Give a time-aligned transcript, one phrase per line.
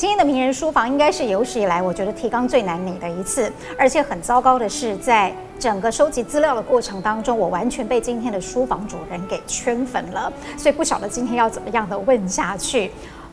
[0.00, 12.90] 今天的名人书房应该是有史以来我觉得提纲最难拟的一次，而且很糟糕的是，在整个收集资料的过程当中，我完全被今天的书房主人给圈粉了，所以不晓得今天要怎么样的问下去。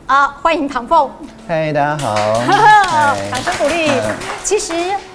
[0.08, 1.10] 啊，欢迎唐凤！
[1.48, 2.14] 嗨，大家好！
[3.32, 3.90] 掌声鼓励。
[4.44, 4.74] 其实，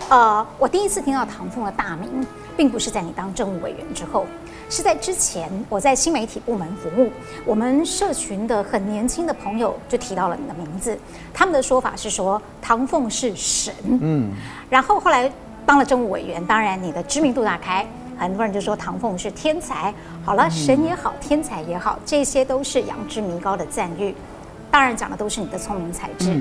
[0.09, 2.27] 呃，我第一次听到唐凤的大名，
[2.57, 4.27] 并不是在你当政务委员之后。
[4.71, 7.11] 是在之前，我在新媒体部门服务，
[7.45, 10.99] 我们社群的很年轻的朋友就提到了你的名字，
[11.35, 14.31] 他们的说法是说唐凤是神，嗯，
[14.71, 15.31] 然后后来
[15.67, 17.87] 当了政务委员，当然你的知名度大开，
[18.17, 19.93] 很多人就说唐凤是天才。
[20.25, 24.15] 好了，神也好，天才也好，这些都是仰之弥高的赞誉，
[24.71, 26.41] 当然讲的都是你的聪明才智。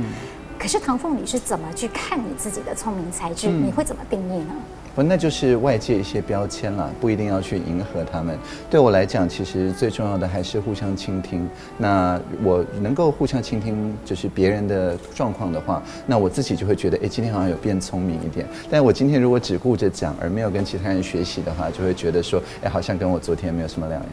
[0.58, 3.50] 可是唐凤，你是怎么去看你自己的聪明才智？
[3.50, 4.54] 你会怎么定义呢？
[4.94, 8.38] 不，那就是外界一些标签了，不一定要去迎合他们。
[8.70, 11.50] 对我来讲，其实最重要的还是互相倾听。
[11.78, 18.46] 那我能够互相倾听，就是别人的状况的话，那我自己就会觉得，哎，今天好像有变聪明一点。
[18.70, 24.12] 但我今天如果只顾着讲，而没有跟其他人学习的话，就会觉得说，哎，好像跟我昨天没有什么两样。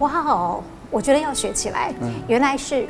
[0.00, 1.94] 哇哦，我觉得要学起来。
[2.02, 2.86] 嗯，原来是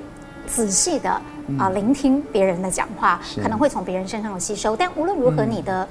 [0.48, 1.22] 仔细的啊、
[1.60, 4.76] 呃，聆听别人的讲话，可能会从别人身上吸收。
[4.76, 5.86] 但无论如何，你的。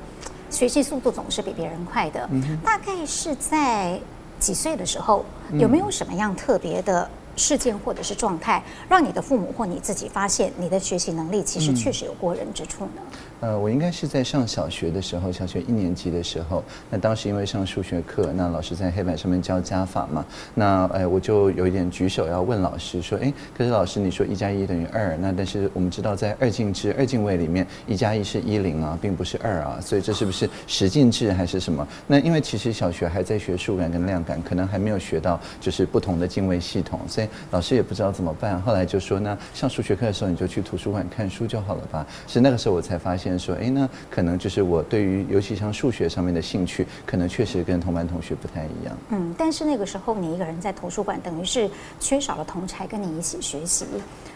[0.49, 2.29] 学习速度总是比别人快的，
[2.63, 3.99] 大概是在
[4.39, 13.01] 几岁的时候，有没有什么样特别的事件或者是状态，让你的父母或你自己发现你的学习能力其实确实有过人之处呢？
[13.41, 31.87] 呃，我应该是在上小学的时候，小学一年级的时候，那当时因为上数学课，那老师在黑板上面教加法嘛，那哎，我就有一点举手要问老师说，哎，可是老师你说一加一等于二，那但是我们知道在二进制二进位里面，一加一是一零啊，并不是二啊，所以这是不是十进制还是什么？
[32.07, 38.61] 那因为其实小学还在学数感跟量感，可能还没有学到就是不同的进位系统，所以老师也不知道怎么办。
[38.63, 42.05] 后来就说，那上数学课的时候你就去图书馆看书就好了吧。
[42.27, 43.28] 是那个时候我才发现。
[43.37, 48.97] 说，哎，那可能就是我对于尤其像数学上面的兴趣，可能确实跟同班同学不太一样。
[49.09, 51.69] 嗯，但是那个时候你一个人在图书馆，等于是
[51.99, 53.85] 缺少了同侪跟你一起学习，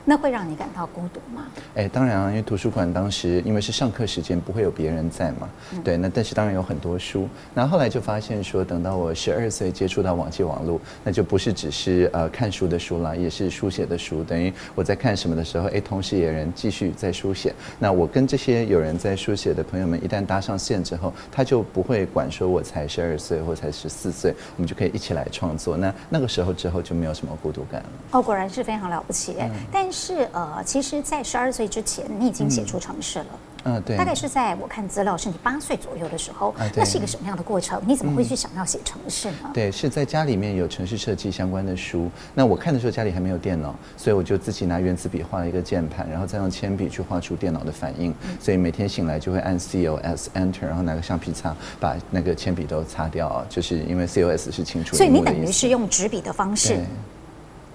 [0.03, 1.45] 那会让你感到孤独吗？
[1.75, 5.49] 哎，当然啊，因为图书馆当时因为是上课时间，不会有别人在嘛。
[5.71, 7.27] 嗯、对，那但是当然有很多书。
[7.53, 14.23] 那后来就发现说，等到我十二岁接触到网际网络，那就不是只是呃看书的书啦，也是书写的书。
[14.23, 17.53] 等于我在看什么的时候，哎，同时也有人继续在书写。
[17.79, 18.97] 那我跟这些有人。
[18.97, 25.75] 在书写的朋友们一旦搭上线之后，他就不会管说我才十二岁或才十四岁，我们就可以一起来创作。
[25.77, 27.89] 那那个时候之后就没有什么孤独感了。
[28.11, 29.37] 哦，果然是非常了不起。
[29.39, 33.25] 嗯、但是呃，其实，在十二岁之前，你已经写出城市了。
[33.31, 37.81] 嗯嗯，对，大概是在我看资料是你八岁左右的时候，那是一个什么样的过程？
[37.85, 39.49] 你怎么会去想要写城市呢？
[39.53, 42.09] 对，是在家里面有城市设计相关的书。
[42.33, 48.13] 那我看的时候家里还没有电脑，所以我就自己拿原子笔画了一个键盘，然后再用铅笔去画出电脑的反应。
[48.39, 54.95] 所以每天醒来就会按 COS Enter，然后拿个橡皮擦把那个铅笔都擦掉，就是因为 COS 是清除。
[54.95, 56.79] 所以你等于是用纸笔的方式。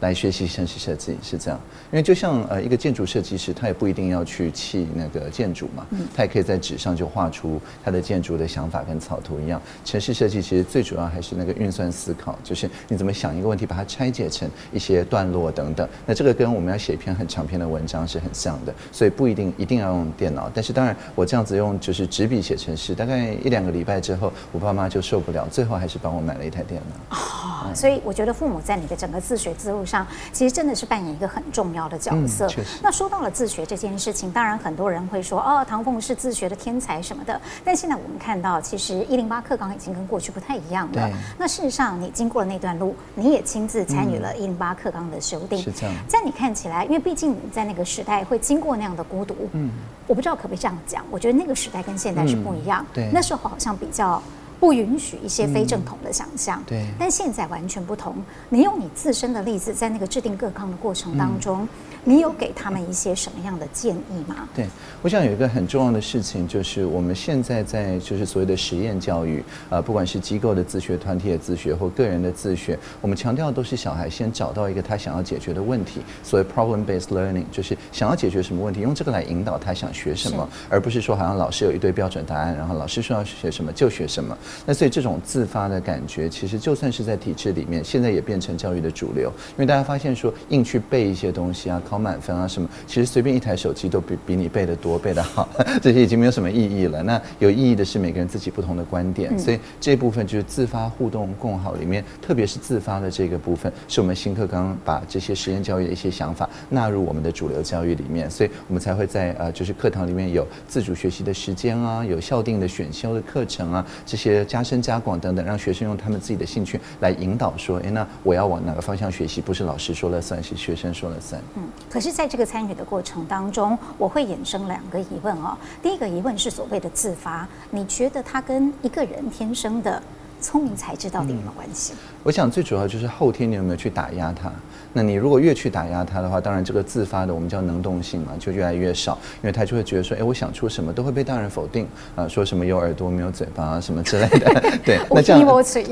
[0.00, 1.60] 来学习城市设计是这样，
[1.90, 9.60] 因为就像呃一个建筑设计师，他也不一定要去砌那个建筑嘛，他也可以在纸上就画出他的建筑的想法跟草图一样。
[9.84, 15.88] 城市设计其实最主要还是那个运算思考，就是你怎么想一个问题，把它拆解成一些段落等等。
[16.06, 20.50] 那这个跟我们要写一篇很长篇的文章是很像的，所以不一定一定要用电脑。
[20.54, 27.16] 但是当然，我这样子用就是纸笔写城市，大概一两个礼拜之后，我爸妈就受不了，最后还是帮我买了一台电脑。
[27.16, 32.46] 哦，所以我觉得父母在你的整个自学之路上，其实真的是扮演一个很重要的角色。
[32.58, 37.40] 嗯，那说到了自学这件事情，当然很多人会说，哦，唐凤是自学的天才什么的。
[37.64, 41.10] 但现在我们看到，其实一零八课纲已经跟过去不太一样了。
[41.38, 45.58] 那事实上，你经过了那段路，你也亲自参与了一零八课纲的修订。
[45.58, 45.94] 是这样。
[46.06, 49.34] 在你看起来，因为毕竟你在那个时代会经过那样的孤独。
[49.52, 49.70] 嗯。
[50.06, 52.84] 我不知道可不可以这样讲，我觉得那个时代跟现在是不一样。
[52.92, 53.08] 对。
[53.12, 54.22] 那时候好像比较。
[54.60, 58.16] 不允许一些非正统的想象，对，但现在完全不同。
[58.48, 61.66] 你用你自身的例子，在那个制定各纲的过程当中。
[62.04, 64.48] 你有给他们一些什么样的建议吗？
[64.54, 64.66] 对，
[65.02, 84.34] 我想有一个很重要的事情，就是我们现在在就是所谓的实验教育，呃，不管是机构的自学、团体的自学或个人的自学，我们强调都是小孩先找到一个他想要解决的问题，所谓 problem-based learning，就是想要解决什么问题，用这个来引导他想学什么，而不是说好像老师有一堆标准答案，然后老师说要学什么就学什么。
[84.66, 89.32] 那所以这种自发的感觉，其实就算是在体制里面，现在也变成教育的主流。
[89.50, 95.48] 因为大家发现说，硬去背一些东西啊，考满分啊什么，其实随便一台手机都比比你背的多，背的好，
[95.82, 97.02] 这些已经没有什么意义了。
[97.02, 99.38] 那有意义的是每个人自己不同的观点。
[99.38, 119.40] 所以这部分就是自发互动共好里面，特别是自发的这个部分，是我们新课纲把这些实验教育的一些想法纳入我们的主流教育里面，所以我们才会在呃，就是课堂里面有自主学习的时间啊，有校定的选修的课程啊，这些加深加广等等，让学生用他们自己的兴趣来引导说，哎，那我要往哪个方向学习？
[119.40, 121.40] 不是老师说了算，是学生说了算。
[121.56, 125.56] 嗯，可是在这个参与的过程当中，我会衍生两个疑问哦。
[125.82, 130.02] 第一个疑问是所谓的自发，你觉得他跟一个人天生的
[130.40, 131.92] 聪明才智到底有没有关系？
[131.94, 134.52] 嗯我想最主要就是后天你有没有去打压他？
[134.98, 141.86] 那你如果越去打压他的话，当然这个自发的我们叫能动性嘛，就越来越少，因为他就会觉得说，哎，我想出什么都会被大人否定
[142.16, 144.62] 啊，说什么有耳朵没有嘴巴啊什么之类的。
[144.84, 145.40] 对， 那这样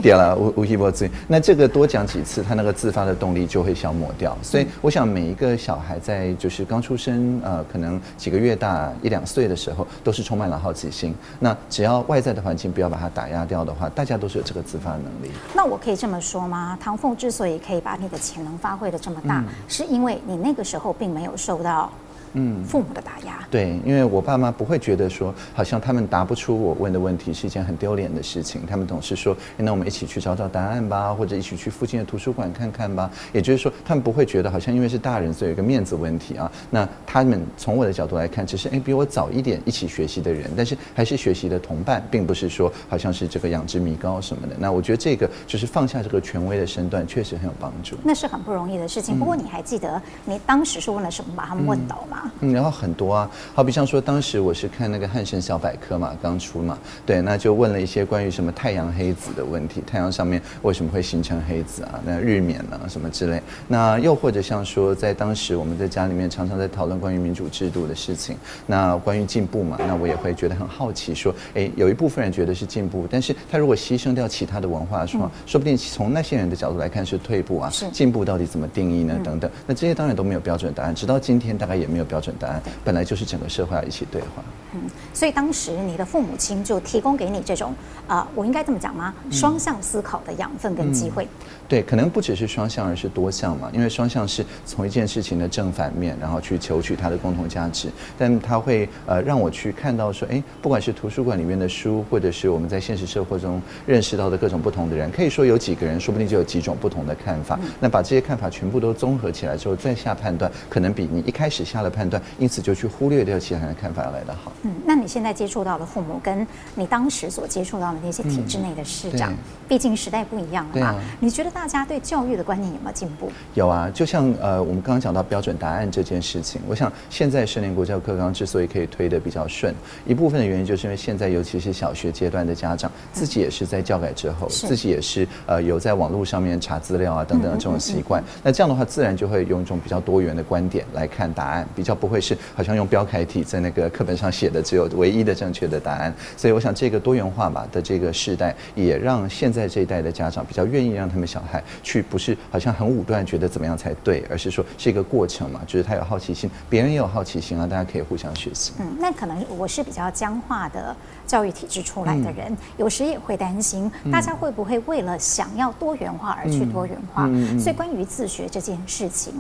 [0.02, 1.08] 对了，无无一波嘴。
[1.28, 4.36] 那这个多讲几次，他那个自发的动力就会消磨掉。
[4.42, 11.14] 所以我想每一个小孩在就是刚出生呃，可能几个月大一两岁的时候，都是充满了好奇心。
[11.38, 15.32] 那只要外在的环境不要把它打压掉的话，大家都是有这个自发的能力。
[15.54, 16.46] 那我可以这么说。
[16.46, 16.78] 吗？
[16.80, 21.90] 唐凤之所以可以把你的潜能发挥得这么大，嗯、是因为你那个时候并没有受到。
[22.38, 33.10] 嗯，父母的打压，对，因为我爸妈不会觉得说，好像他们答不出我问的问题是一件很丢脸的事情，他们总是说，那我们一起去找找答案吧，或者一起去附近的图书馆看看吧。
[33.32, 36.52] 也就是说，他们不会觉得好像因为是大人，所以有一个面子问题啊。
[36.68, 44.54] 那他们从我的角度来看，只是哎比我早一点一起学习的人，但是还是学习的同伴，并不是说好像是这个养之弥高什么的。
[44.58, 47.96] 那我觉得这个就是放下这个权威的身段，确实很有帮助。
[48.04, 49.18] 那是很不容易的事情。
[49.18, 52.25] 不过你还记得你当时是问了什么把他们问倒吗？
[52.40, 62.00] 嗯，然后很多啊，好比像说，当时我是看那个汉神小百科嘛，刚出嘛，对，那就问了一些关于什么太阳黑子的问题，太阳上面为什么会形成黑子啊？
[62.04, 63.42] 那日冕啊什么之类。
[63.66, 68.36] 那又或者像说，在当时我们在家里面常常在讨论关于民主制度的事情，
[68.66, 77.70] 那关于进步嘛，那我也会觉得很好奇，说，哎，有一部分人觉得是进步，但是他如果牺牲掉其他的文化的时候，说说不定从那些人的角度来看是退步啊。
[77.70, 79.18] 是进步到底怎么定义呢？
[79.24, 82.62] 等等，那这些当然都没有标准答案，直到今天大概也没有标准答案。
[82.84, 84.42] 本来就是整个社会要一起对话。
[84.74, 84.80] 嗯，
[85.14, 87.72] 所以当时你的父母亲就提供给你这种
[88.06, 89.14] 啊、呃，我应该这么讲吗？
[89.30, 91.24] 双向思考的养分跟机会。
[91.24, 91.28] 嗯
[91.68, 93.70] 对，可能不只是双向，而是多项嘛。
[93.72, 97.88] 因为双向是从一件事情的正反面，然后去求取它的共同价值。
[98.16, 107.58] 但它会呃让我去看到说，哎，不管是图书馆里面的书，或者是我们在现实社会中认识到的各种不同的人，可以说有几个人，说不定就有几种不同的看法。
[107.80, 114.52] 那把这些看法全部都综合起来之后，再下判断，可能比你一开始下了判断，因此就去忽略掉其他人的看法要来得好。
[114.62, 119.36] 嗯，那你现在接触到的父母，跟你当时所接触到的那些体制内的市长，嗯、
[119.68, 120.86] 毕竟时代不一样了嘛？
[120.86, 123.32] 啊、你觉得大家对教育的观念有没有进步？
[123.54, 129.74] 有啊，就像呃，我们刚刚讲到标准答案这件事情，我想现在十年国教课纲之所以可以推得比较顺，
[130.04, 146.14] 一部分的原因就是因为现在尤其是小学阶段的家长自己也是在教改之后，嗯、自己也是呃有在网络上面查资料啊等等的这种习惯，那这样的话自然就会用一种比较多元的观点来看答案，比较不会是好像用标楷体在那个课本上写的只有唯一的正确的答案。
[146.36, 152.36] 所以我想这个多元化吧的这个时代，也让现在这一代的家长比较愿意让他们小孩去不是。
[152.50, 158.72] 好像很武断，觉得怎么样才对，而是说是一个过程嘛，就是他有好奇心，别人也有好奇心啊，大家可以互相学习。
[158.78, 160.94] 嗯，那可能我是比较僵化的
[161.26, 167.26] 教育体制出来的人，嗯、有时也会担心大家会不会为了想要多元化而去多元化。
[167.28, 169.32] 嗯、所以关于自学这件事情，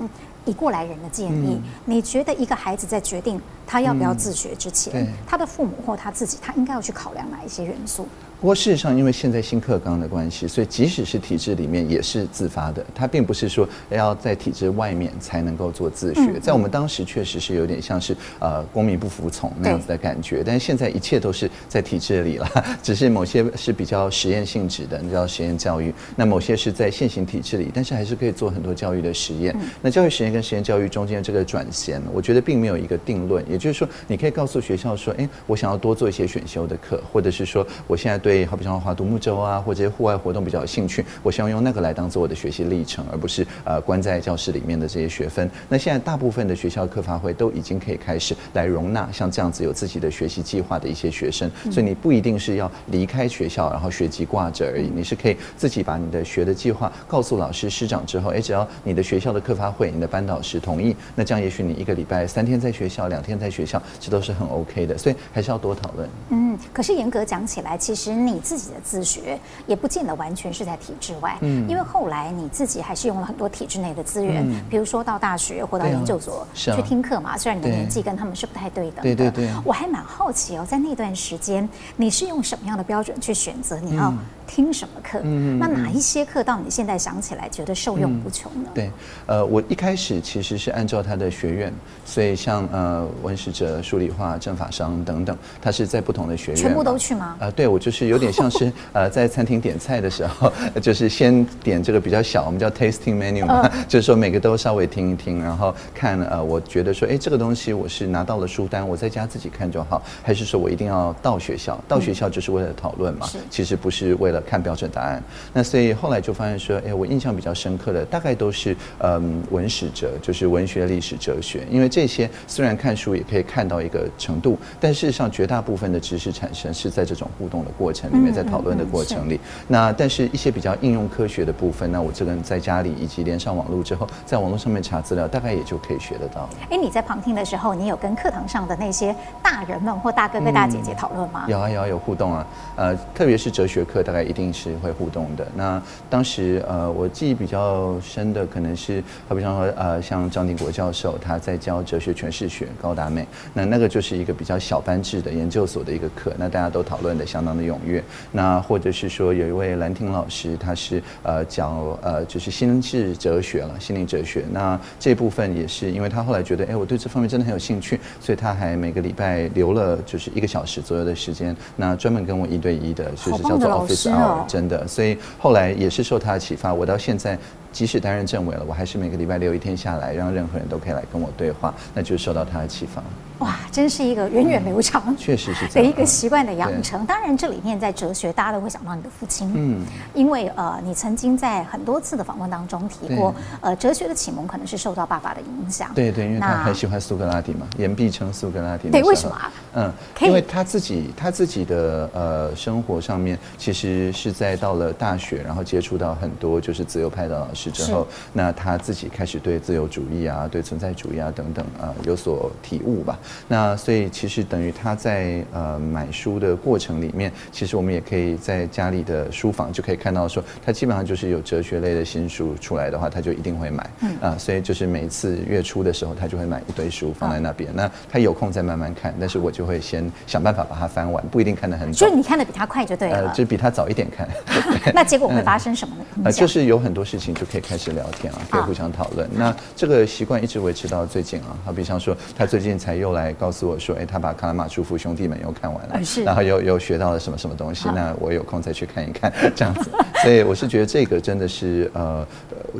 [0.44, 8.06] 以过来人的建议，嗯、你觉得一个孩子在决定他要不要自学之前，嗯、他的父母或他自己，他应该要去考量哪一些元素？
[8.38, 12.84] 不过事实上，因为现在新课纲的关系，所以即使是体制里面也是自发的。
[12.94, 16.38] 它并不是说要在体制外面才能够做自学。
[16.38, 20.42] 在我们当时确实是有点像是呃公民不服从那样子的感觉。
[20.44, 22.46] 但是现在一切都是在体制里了，
[22.82, 29.56] 只是某些是比较实验性质的，你知道实验教育；那某些是在现行体制里，但是还是可以做很多教育的实验。
[29.80, 33.42] 那教育实验跟实验教育中间这个转衔，我觉得并没有一个定论。
[33.50, 45.50] 也就是说，你可以告诉学校说：“哎，我想要多做一些选修的课，或者是说我现在对。”，好比像划独木舟啊，或者户外活动比较有兴趣，我希望用那个来当做我的学习历程，而不是呃关在教室里面的这些学分。
[45.68, 64.98] 那现在大部分的学校课发会都已经可以开始来容纳像这样子有自己的学习计划的一些学生，所以你不一定是要离开学校，然后学籍挂着而已，你是可以自己把你的学的计划告诉老师师长之后，哎，只要你的学校的课发会、你的班导师同意，那这样也许你一个礼拜三天在学校，两天在学校，这都是很 OK 的。
[64.98, 66.08] 所以还是要多讨论。
[66.30, 68.15] 嗯，可是严格讲起来，其实。
[68.16, 77.30] 你自己的自学也不见得完全是在体制外，嗯，因为后来你自己还是用了很多体制内的资源，嗯、比如说到大学或到研究所去听课嘛。
[77.30, 79.50] 啊、虽然你的年纪跟他们是不太对等的，对对对。
[79.64, 84.12] 我还蛮好奇哦，在那段时间你是用什么样的标准去选择你要
[84.46, 85.20] 听什么课？
[85.22, 88.70] 嗯，那哪一些课到你现在想起来觉得受用无穷呢？
[88.74, 88.90] 对，
[89.26, 91.72] 呃，我一开始其实是按照他的学院，
[92.04, 97.36] 所以像呃文史哲、数理化、政法商等等，他是在不同的学院，全部都去吗？
[97.40, 111.78] 呃，对，我就是有点像是 呃在餐厅点菜的时候，就是先点这个比较小，我们叫 tasting menu 嘛，呃、 就是说每个都稍微听一听，然后看呃，我觉得说，哎，这个东西我是拿到了书单，我在家自己看就好，还是说我一定要到学校？
[111.88, 115.22] 到学校就是为了讨论嘛，嗯、其实不是为了看标准答案。
[115.52, 129.34] 那所以后来就发现说，哎，我印象比较深刻的大概都是嗯文史哲，就是文学、历史、哲学，因为这些虽然看书也可以看到一个程度，但事实上绝大部分的知识产生是在这种互动的过程里面，在讨论的过程里。
[129.34, 136.48] 嗯嗯嗯、那但是一些比较应用科学的部分，那我这个人在家里以及连上网络之后，在网络上面查资料，大概也就可以学得到。
[136.70, 141.44] 哎，你在旁听的时候，你有跟课堂上的那些大人们或大哥哥大姐姐讨论吗？
[141.46, 145.46] 嗯、有啊有啊有互动啊，呃，特别是哲学课，大概一定是会互动的。
[145.54, 158.02] 那当时呃，我记忆比较深的可能是，好比方说呃，像张定国教授他在教哲学诠释学，高达美，那那个就是一个比较小班制的研究所的一个课，那大家都讨论的相当的踊跃。
[158.32, 164.44] 那或者是说有一位兰亭老师，他是呃讲呃就是心智哲学了，心灵哲学。
[164.50, 174.10] 那这部分也是因为他后来觉得，哎，我对这方面真的很有兴趣，所以他还每个礼拜留了就是一个小时左右的时间，那专门跟我一对一的，就是叫做 Office
[174.48, 174.86] 真的。
[174.86, 177.38] 所以后来也是受他的启发，我到现在。
[177.72, 183.02] 即使担任政委了，我还是每个礼拜六一天下来，让任何人都可以来跟我对话，那就受到他的启发。
[183.40, 187.04] 哇，真是一个源远流长，确实是的一个习惯的养成。
[187.04, 195.90] 当然，这里面在哲学，大家都会想到你的父亲，嗯，因为呃，你曾经在很多次的访问当中提过，呃，哲学的启蒙可能是受到爸爸的影响。
[195.94, 198.88] 对对，因为他很喜欢苏格拉底嘛，言必称苏格拉底。
[198.88, 199.52] 对，为什么啊？
[199.74, 213.18] 嗯，因为他自己他自己的呃生活上面，其实是在到了大学，然后接触到很多就是自由派的老师之后，那他自己开始对自由主义啊、对存在主义啊等等啊有所体悟吧。
[213.48, 223.90] 那所以其实等于他在呃买书的过程里面，其实我们也可以在家里的书房就可以看到说，他基本上就是有哲学类的新书出来的话，他就一定会买。
[224.00, 227.70] 嗯啊，所以就是每一次月初的时候，他就会买一堆书放在那边。
[227.74, 232.06] 那他有空再慢慢看，但是我就会先想办法把它翻完，不一定看得很早。
[232.06, 233.28] 就是你看的比他快就对了。
[233.28, 234.28] 呃，就比他早一点看。
[234.94, 236.04] 那结果会发生什么呢？
[236.24, 239.28] 呃，就是有很多事情就可以开始聊天啊，可以互相讨论。
[239.34, 247.88] 那这个习惯一直维持到最近啊，好比方说他最近才又来告诉我说，哎，他把《卡拉马诸夫兄弟们》又看完了，然后又又学到了什么什么东西。
[247.94, 249.90] 那我有空再去看一看，这样子。
[250.22, 252.26] 所以我是觉得这个真的是呃，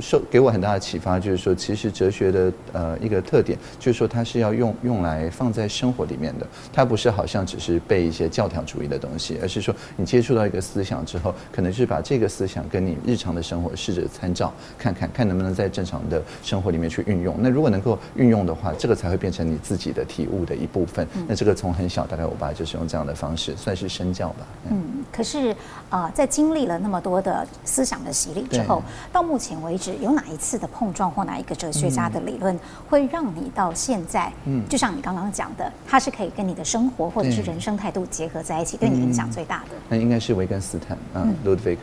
[0.01, 17.37] 受给我很大的启发，就是说其实哲学的呃一个特点，就是说它是要用用来放在生活里面的，它不是好像只是背一些教条主义的东西，而是说你接触到一个思想之后，可能是把这个思想跟你日常的生活试着参照，看看看能不能在正常的生活里面去运用。
[17.39, 21.07] 那如果能够运用的话，这个才会变成你自己的体悟的一部分。
[21.27, 24.47] 那这个从很小，大概我爸就是用这样的方式，算是身教吧。
[24.71, 25.51] 嗯，可是
[25.91, 39.77] 啊、呃，在经历了那么多的思想的洗礼之后，到目前为止，有哪一次的碰撞或哪一个哲学家的理论，会让你到现在，嗯，就像你刚刚讲的，它是可以跟你的生活或者是人生态度结合在一起，对你影响最大的？
[39.89, 41.77] 那应该是维根斯坦啊，Ludwig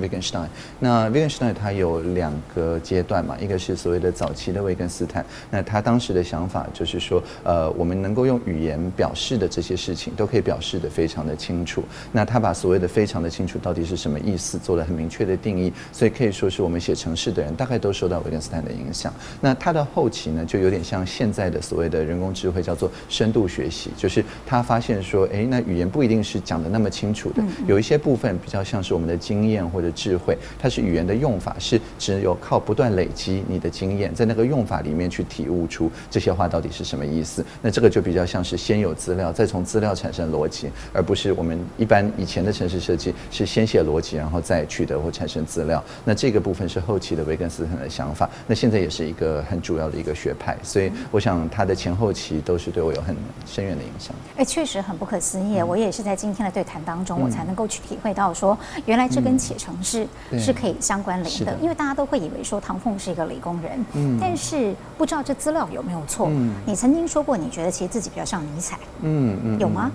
[0.00, 0.46] Wittgenstein。
[0.78, 11.84] 那 Wittgenstein 他有两个阶段嘛，一个是所谓的早期的维根斯坦，那他当时的想法就是说，呃，我我们能够用语言表示的这些事情，都可以表示得非常的清楚。
[12.10, 19.14] 那他把所谓的非常的清楚到底是什么意思，做了很明确的定义，所以可以说是我们写程式的人大概都受到维根斯坦的影响。
[19.40, 37.46] 那他的后期呢，就有点像现在的所谓的人工智慧，叫做深度学习，就是他发现说，哎，那语言不一定是讲得那么清楚的，有一些部分比较像是我们的经验或者智慧，它是语言的用法是只有靠不断累积你的经验，在那个用法里面去体悟出这些话到底是什么意思。
[37.62, 45.84] 那这个就比较像是先有资料，再从资料产生逻辑，而不是我们一般以前的城市设计是先写逻辑，然后再取得或产生资料。
[46.02, 50.56] 那这个部分是后期的维根斯坦的想法，那现在也是一个很主要的一个学派。
[50.62, 53.14] 所以我想他的前后期都是对我有很
[53.44, 54.16] 深远的影响。
[54.38, 55.60] 哎，确实很不可思议。
[55.60, 58.56] 我也是在今天的对谈当中，我才能够去体会到说，
[58.86, 61.54] 原来这跟写城市是可以相关联的。
[61.60, 66.28] 因为大家都会以为说唐凤是一个理工人，嗯，但是不知道这资料有没有错。
[66.30, 69.90] 嗯，你曾经说过，你觉得其实自己比较像尼采，嗯嗯，有吗？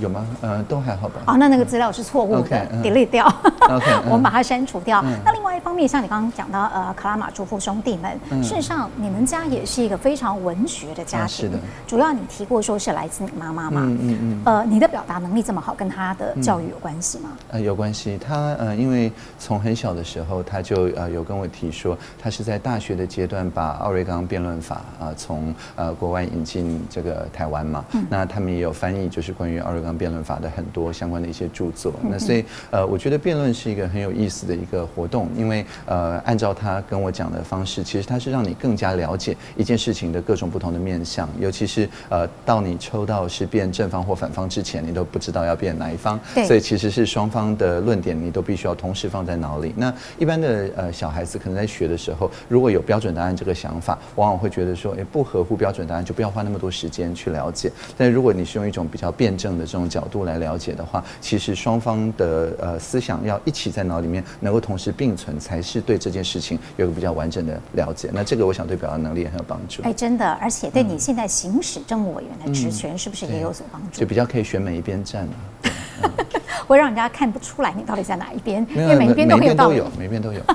[0.00, 0.26] 有吗？
[0.40, 1.20] 呃，都还好吧。
[1.26, 3.26] 哦，那那个资料是错误的，delete 掉。
[3.68, 5.02] OK，我们把它删除掉。
[5.24, 11.28] 那另外一方面，像你刚刚讲到，呃，卡拉马祖夫兄弟们，事实上你们家也是一个非常文学的家庭。
[11.28, 11.58] 是的。
[11.86, 13.82] 主要你提过说是来自你妈妈嘛？
[13.84, 14.42] 嗯嗯嗯。
[14.44, 17.30] 呃，你的表达能力这么好，跟他的教育有关系吗？
[17.50, 18.18] 呃，有关系。
[18.18, 27.84] 他呃，因为从很小的时候，他就呃有跟我提说，他是在大学的阶段把奥瑞冈辩论法啊从呃国外引进这个台湾嘛。
[27.92, 28.06] 嗯。
[28.08, 31.92] 那他们也有翻译，就是关于奥瑞冈辩论法的很多相关的一些著作。
[32.02, 49.74] 那所以呃，我觉得辩论是一个很有意思的一个活动，因为呃，按照他跟我讲的方式，其实它是让你更加了解一件事情的各种不同的面向，尤其是呃，到你抽到是辩正方或反方之前，你都不知道要辩哪一方，所以其实是双方的论点你都必须要同时放在脑里。
[49.76, 57.70] 那一般的呃小孩子可能在学的时候，如果有标准答案这个想法，往往会觉得说，哎，不合乎标准答案就不要花那么多时间去了解。
[57.96, 68.10] 但如果你是用一种比较辩证的这种角度来了解的话，其实双方的呃思想要一起在脑里面能够同时并存，才是对这件事情有个比较完整的了解。
[68.12, 69.82] 那这个我想对表达能力也很有帮助。
[69.82, 74.00] 哎，真的，而且对你现在行使政务委员的职权是不是也有所帮助？
[74.00, 75.32] 就比较可以选每一边站了。
[76.66, 79.82] 会让人家看不出来你到底在哪一边，因为每一边都很有道理。
[79.98, 80.40] 每一边都有。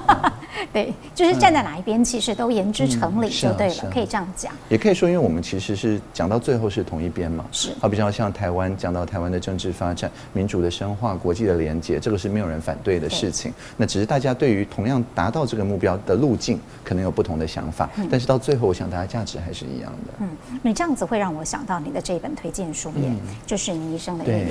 [0.71, 4.53] 对，就是站在哪一边，其实都言之成理，就对了，可以这样讲。
[4.69, 7.45] 也可以说，因为我们其实是讲到最后是同一边嘛。
[7.51, 7.71] 是。
[7.79, 13.51] 好比较像台湾讲到台湾的政治发展、民主的深化、国际的连接，这个是没有人反对的事情。
[13.75, 17.89] 那只是大家对于同样达到这个目标的路径，可能有不同的想法。
[18.09, 20.13] 但是到最后，我想大家价值还是一样的。
[20.19, 20.29] 嗯，
[20.61, 23.09] 你这样子会让我想到你的这一本推荐书也，
[23.47, 24.49] 就是你一生的预言。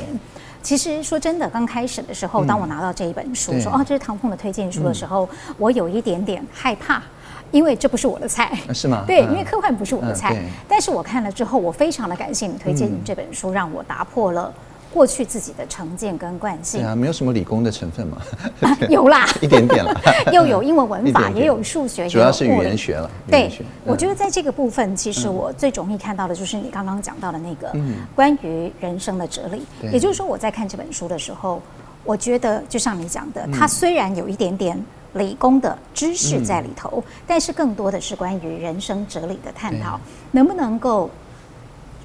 [0.62, 7.02] 其实说真的，刚开始的时候，当我拿到这一本书，说哦，这是唐凤的推荐书的时候，我有一点点害怕，
[7.50, 8.57] 因为这不是我的菜。
[8.75, 9.05] 是吗？
[9.07, 10.37] 对，因为科幻不是我的菜。
[10.69, 14.52] 但是我看了之后，我非常的感谢你推荐你这本书，让我打破了
[14.93, 16.81] 过去自己的成见跟惯性。
[16.81, 18.19] 对啊，没有什么理工的成分嘛？
[18.91, 19.95] 有啦，一点点啦。
[20.33, 23.11] 又有英文文法， 也有数学，主要是语言学了。
[23.29, 23.51] 对，
[23.85, 27.73] 我觉得在这个部分，其实我最容易看到的就是你刚刚讲到的那个
[28.15, 29.65] 关于人生的哲理。
[29.93, 31.63] 也就是说，我在看这本书的时候，
[32.05, 34.83] 我觉得就像你讲的，它虽然有一点点
[35.15, 40.00] 理工的知识在里头，但是更多的是关于人生哲理的探讨。
[40.33, 41.11] 能不能够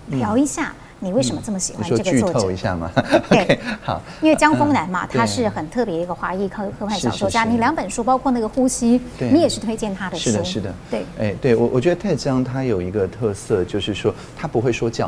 [0.08, 0.74] 聊一下？
[1.06, 2.28] 你为什么这么喜欢这个作者？
[2.28, 2.90] 剧透一下嘛？
[3.30, 7.46] 对，好，因为江峰南嘛，他是很特别一个华裔科科幻小说家。
[7.46, 9.00] 你两本书，包括那个《呼吸》，
[9.32, 10.32] 你也是推荐他的书。
[10.32, 11.06] 是的，是的，对。
[11.20, 15.08] 哎，对我我觉得泰江他有一个特色，就是说他不会说教。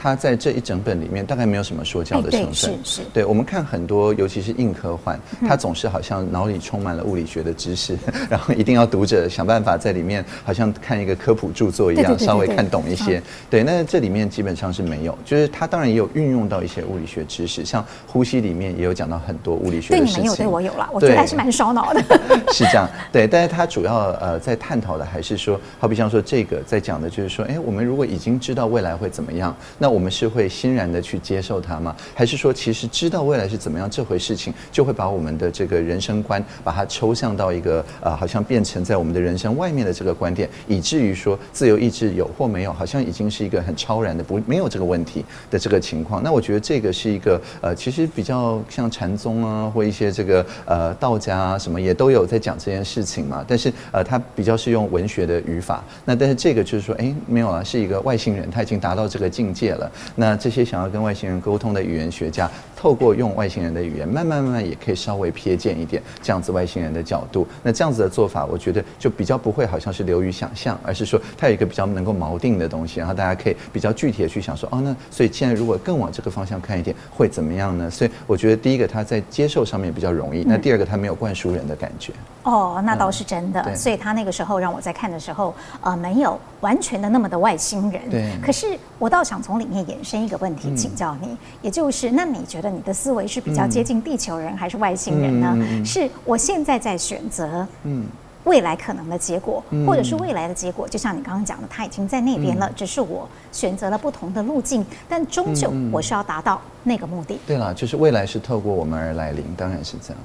[0.00, 2.54] 他在这一整本里面大概没有什么说教的成分。
[2.54, 3.00] 是是。
[3.12, 7.98] 对，我们看很多，尤其是硬科幻，他总是好像脑里充满了物理学的知识，
[8.30, 13.22] 然后一定要读者想办法在里面好像看一个科普著作一样，稍微看懂一些。
[13.50, 20.14] 对，那这里面基本上是没有，就是他当然也有运用到一些物理学知识，像呼吸里面也有讲到很多物理学的事情。
[20.14, 22.00] 对，你没有，对我有了，我觉得还是蛮烧脑的。
[22.52, 31.94] 是这样，对，但是他主要呃在探讨的还是说，好比像说这个在讲的就是说，哎，我们如果已经知道未来会怎么样，那我们是会欣然的去接受它吗？
[32.14, 46.22] 还是说，其实知道未来是怎么样这回事情，就会把我们的这个人生观，把它抽象到一个呃，好像变成在我们的人生外面的这个观点，以至于说自由意志有或没有，好像已经是一个很超然的不没有这个问题的这个情况。
[46.22, 53.44] 那我觉得这个是一个呃，其实比较像禅宗啊，或一些这个呃道家啊什么也都有在讲这件事情嘛。
[53.46, 55.82] 但是呃，他比较是用文学的语法。
[56.04, 59.79] 那但是这个就是说，哎，没有啊，是一个外星人，他已经达到这个境界了。
[60.16, 67.46] 那这些想要跟外星人沟通的语言学家，透过用外星人的语言，慢慢慢慢也可以稍微瞥见一点这样子外星人的角度。
[67.62, 77.90] 那这样子的做法，我觉得就比较不会好像是流于想象，而是说它有一个比较能够锚定的东西，然后大家可以比较具体的去想说，哦，那所以现在如果更往这个方向看一点，会怎么样呢？
[77.90, 82.14] 所以我觉得第一个他在接受上面比较容易，那第二个他没有灌输人的感觉。
[82.44, 83.76] 哦，那倒是真的。
[83.76, 88.00] 所以他那个时候让我在看的时候，呃，没有完全的那么的外星人。
[88.10, 88.32] 对。
[88.42, 88.66] 可是
[88.98, 90.50] 我倒想从里面延伸一个问题。
[90.50, 95.84] 问题请教你，也就是那你觉得你的思维是比较接近地球人还是外星人呢？
[95.84, 98.06] 是我现在在选择，嗯，
[98.44, 107.38] 未来可能的结果，或者是未来的结果，就像你刚刚讲的，他已经在那边了，只是我选择了不同的路径，但终究我是要达到那个目的。
[107.46, 110.22] 对了，就是未来是透过我们而来临，当然是这样。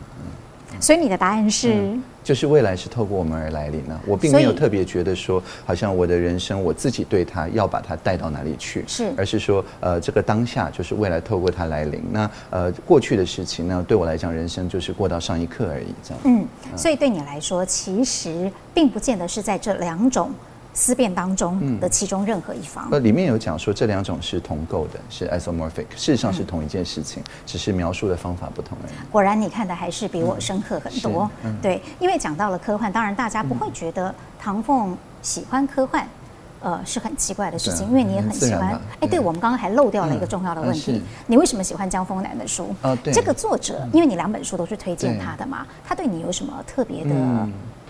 [0.79, 1.73] 所以你的答案是？
[1.73, 12.03] 嗯就是未来是透过我们而来临呢，我并没有特别觉得说，好像我的人生我自己对他要把它带到哪里去，是，而是说，呃，这个当下就是未来透过它来临。
[12.11, 16.19] 那呃，过去的事情呢，对我来讲，人生就是过到上一刻而已，这样。
[16.25, 20.31] 嗯，所以对你来说，其实并不见得是在这两种
[20.75, 22.87] 思辨当中的其中任何一方。
[22.91, 28.93] 呃、嗯，里面有讲说这两种是同构的，是 isomorphic，事实上是同一件事情，嗯、只是描述的方法不同而已。
[29.09, 31.27] 果然，你看的还是比我深刻很多。
[31.43, 36.07] 嗯、对，因为讲到了科幻，当然大家不会觉得唐凤喜欢科幻。
[36.61, 38.81] 呃，是很奇怪的事情，因为你也很喜欢。
[38.99, 42.73] 哎，对，我们刚刚还漏掉了一个重要的问题，你为什么喜欢江峰南的书？
[43.13, 47.11] 这个作者，因为你两本书都是推荐他的嘛，他对你有什么特别的？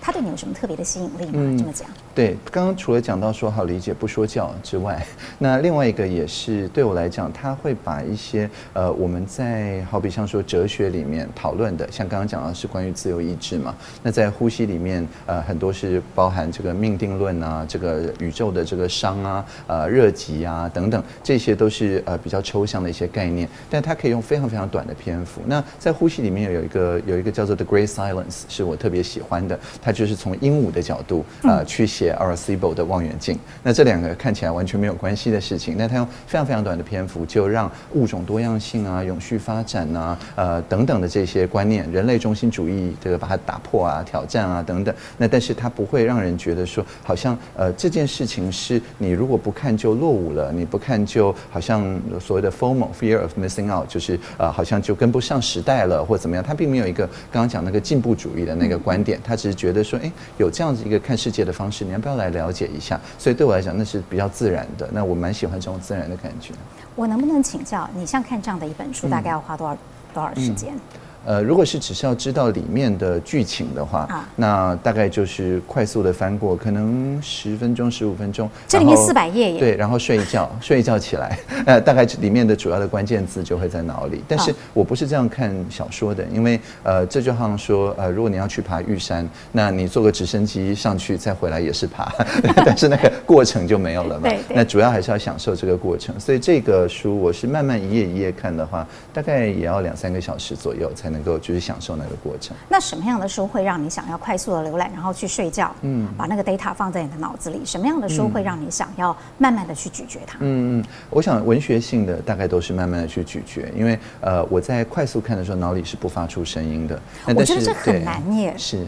[0.05, 1.31] 他对你有什么特别的吸引力吗？
[1.33, 1.89] 嗯、这么讲？
[2.13, 5.03] 对，刚刚除了讲到说好理解不说教之外，
[5.39, 25.41] 那另外一个也是对我来讲，他会把一些呃我们在好比像说哲学里面讨论的，像刚刚讲到是关于自由意志嘛，那在呼吸里面呃很多是包含这个命定论啊，这个宇宙的这个熵啊，呃热极啊等等，这些都是呃比较抽象的一些概念，但他可以用非常非常短的篇幅。
[25.47, 29.94] 那在呼吸里面有一个有一个叫做 The Great Silence，是我特别喜欢的，它。
[29.95, 44.93] 就是从鹦鹉的角度啊、呃、去写 Arecibo 的望远镜，那这两个看起来完全没有关系的事情，那他用非常非常短的篇幅就让物种多样性啊、永续发展啊、呃等等的这些观念，人类中心主义这个把它打破啊、挑战啊等等。
[45.17, 56.43] 那但是它不会让人觉得说好像呃这件事情是你如果不看就落伍了，你不看就好像所谓的 FOMO fear of missing out，就是呃好像就跟不上时代了或怎么样。
[56.43, 59.84] 他并没有一个刚刚讲那个进步主义的那个观点，他只是觉得。
[59.85, 62.99] 说哎，有这样子一个看世界的方式，你要不要来了解一下？
[63.17, 64.89] 所以对我来讲，那是比较自然的。
[64.91, 66.53] 那我蛮喜欢这种自然的感觉。
[66.95, 69.77] 我能不能请教你，像看这样的一本书，大概要花多少、嗯、
[70.13, 70.73] 多少时间？
[70.75, 70.79] 嗯
[71.25, 78.47] 呃，如果是只是要知道里面的剧情的话，啊，那大概就是快速的翻过，可能十分钟、十五分钟。
[78.67, 79.59] 这里面四百页耶。
[79.59, 84.23] 对，然后睡一觉，睡一觉起来， 呃，大概里面的主要的关键字就会在脑里。
[84.27, 92.13] 但是我不是这样看小说的，因为呃，这就好像说，呃，如果你要去爬玉山，那你坐个直升机上去再回来也是爬，
[92.63, 94.29] 但是那个过程就没有了嘛。
[94.29, 94.37] 对。
[94.53, 101.14] 那主要还是要享受这个过程，所以这个书我是慢慢一页一页看的话，大概也要两三个小时左右才能。
[101.15, 102.55] 能够就是享受那个过程。
[102.67, 105.73] 那什么样的书会让你想要快速的浏览，然后去睡觉？
[105.81, 107.61] 嗯，把那个 data 放在你的脑子里。
[107.63, 110.37] 什么样的书会让你想要慢慢的去咀嚼它？
[110.41, 116.99] 嗯嗯，我想文学性的大概都是慢慢的去咀嚼，因为呃我在快速看的时候，脑里是不发出声音的。
[117.27, 118.53] 我觉得这很难耶。
[118.57, 118.85] 是。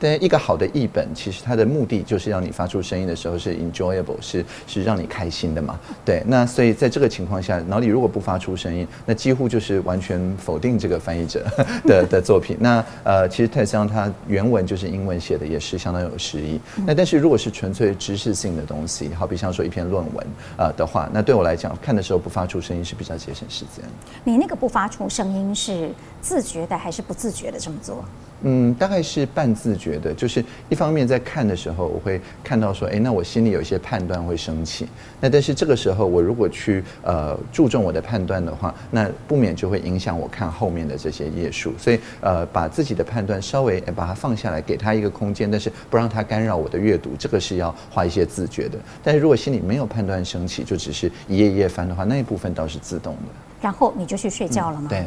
[0.00, 5.78] 但一个好的译本，其实它的目的就是让你发出声音的时候是 enjoyable，是是让你开心的嘛？
[6.04, 6.22] 对。
[6.26, 11.46] 那所以在这个情况下，脑里如果不发出声音，那几乎就是完全否定这个翻译者
[11.84, 12.56] 的的作品。
[12.58, 16.58] 那呃，其实泰桑他原文就是英文写的，也是相当有诗意。
[16.86, 23.84] 那但是如果是纯粹知识性的东西，好比像说一篇论文啊、呃、的话，那对我来讲，看的时候不发出声音是比较节省时间。
[24.24, 25.90] 你那个不发出声音是
[26.22, 28.04] 自觉的还是不自觉的这么做？
[28.42, 34.88] 嗯，大概是半自觉的，就是一方面在看的时候，我会看到说，哎，那我心里有一些判断会升起。
[35.20, 41.72] 那但是这个时候，我如果去呃注重我的判断的话，那不免就会影响我看后面的这些页数。
[41.76, 48.78] 所以呃，把自己的判断稍微把它放下来，给他一个空间，但是不让它干扰我的阅读，这个是要花一些自觉的。
[49.02, 53.20] 但是如果心里没有判断升起，就只是一页一页翻的话，那一部分倒是自动的。
[53.60, 54.88] 然后你就去睡觉了吗？
[54.88, 55.06] 嗯、对，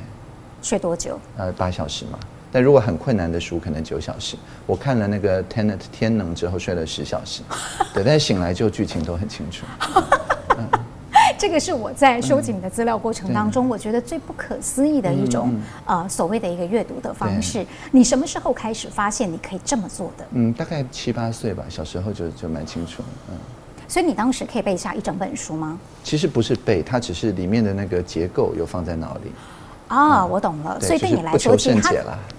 [0.61, 1.19] 睡多久？
[1.37, 2.19] 呃，八小时嘛。
[2.53, 4.37] 但如果很困难的书，可能九小时。
[4.67, 7.41] 我看了那个《Tenet》天能之后，睡了十小时。
[7.95, 9.65] 对，但是醒来就剧情都很清楚。
[10.59, 10.69] 嗯、
[11.35, 17.65] 这个是我在收集你的资料过程当中，嗯、我觉得最不可思议的一种、嗯、呃所谓的一个阅读的方式。
[17.89, 20.23] 你什么时候开始发现你可以这么做的？
[20.33, 23.01] 嗯，大概七八岁吧，小时候就就蛮清楚。
[23.31, 23.35] 嗯，
[23.87, 25.79] 所以你当时可以背下一整本书吗？
[26.03, 29.31] 其实不是背，它只是里面的那个结构有放在脑里。
[29.87, 30.79] 啊、哦，我懂了。
[30.81, 31.91] 所以对你来说，其实他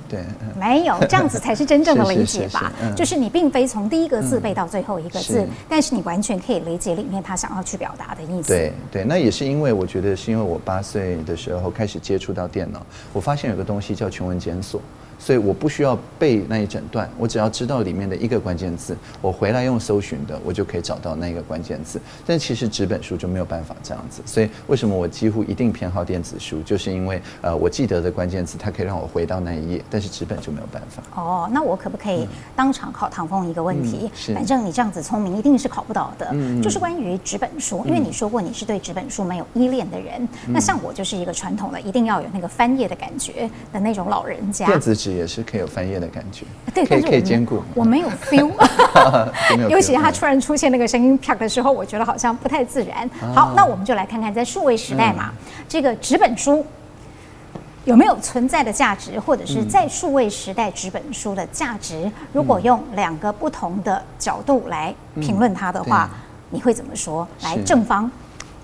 [0.09, 0.21] 对
[0.59, 2.73] 没有这样子才是真正的理解吧？
[2.95, 8.49] 就是你并非从第一个字背到最后一个字，嗯、但是你完全可以理解里面他想要去表达的意思。
[8.49, 14.81] 对对，那也是因为我觉得是因为我八岁的时候开始接触到电脑，我发现有个东西叫全文检索。
[15.19, 22.01] 所以我不需要背那一整段，我只要知道里面的一个关键字，我回来用搜寻的，我就可以找到那个关键字。
[22.27, 24.23] 但其实纸本书就没有办法这样子。
[24.27, 31.03] 所以为什么我几乎一定偏好电子书，就是因为呃我记得的关键词，它可以让我回到那一页，但是纸本就没有办法。
[31.15, 34.11] 哦，那我可不可以当场考唐风一个问题？
[34.29, 36.29] 嗯、反正你这样子聪明，一定是考不到的。
[36.33, 40.23] 嗯、就是关于纸本书，因为你说过你是对纸本书没有依恋的人。
[40.47, 44.67] 嗯、那像我就是一个传统的，一定要有那个翻页的感觉的那种老人家。
[44.67, 45.15] 电子纸。
[45.15, 47.63] 也是可以有翻页的感觉，对，可以可以兼顾。
[47.75, 48.51] 我没有 feel，
[49.71, 53.09] 尤其他突然出现那个声音啪的时候，我觉得好像不太自然。
[53.35, 55.33] 好，那我们就来看看，在数位时代嘛，
[55.69, 56.65] 这个纸本书
[57.85, 62.11] 有没有存在的价值，或者是在数位时代纸本书的价值？
[62.33, 66.09] 如果用两个不同的角度来评论它的话，
[66.51, 67.29] 你会怎么说？
[67.43, 68.11] 来，正方。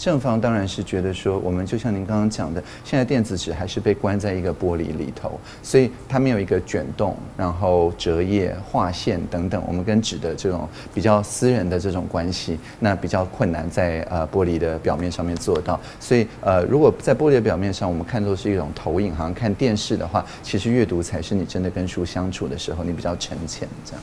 [0.00, 15.78] 正方当然是觉得说，我们就像您刚刚讲的，现在电子纸还是被关在一个玻璃里头，所以它没有一个卷动，然后折页、划线等等，我们跟纸的这种比较私人的这种关系，那比较困难在呃玻璃的表面上面做到。
[16.00, 24.02] 所以呃，如果在玻璃的表面上，我们看作是一种投影，好像看电视的话，其实阅读才是你真的跟书相处的时候，你比较沉潜这样，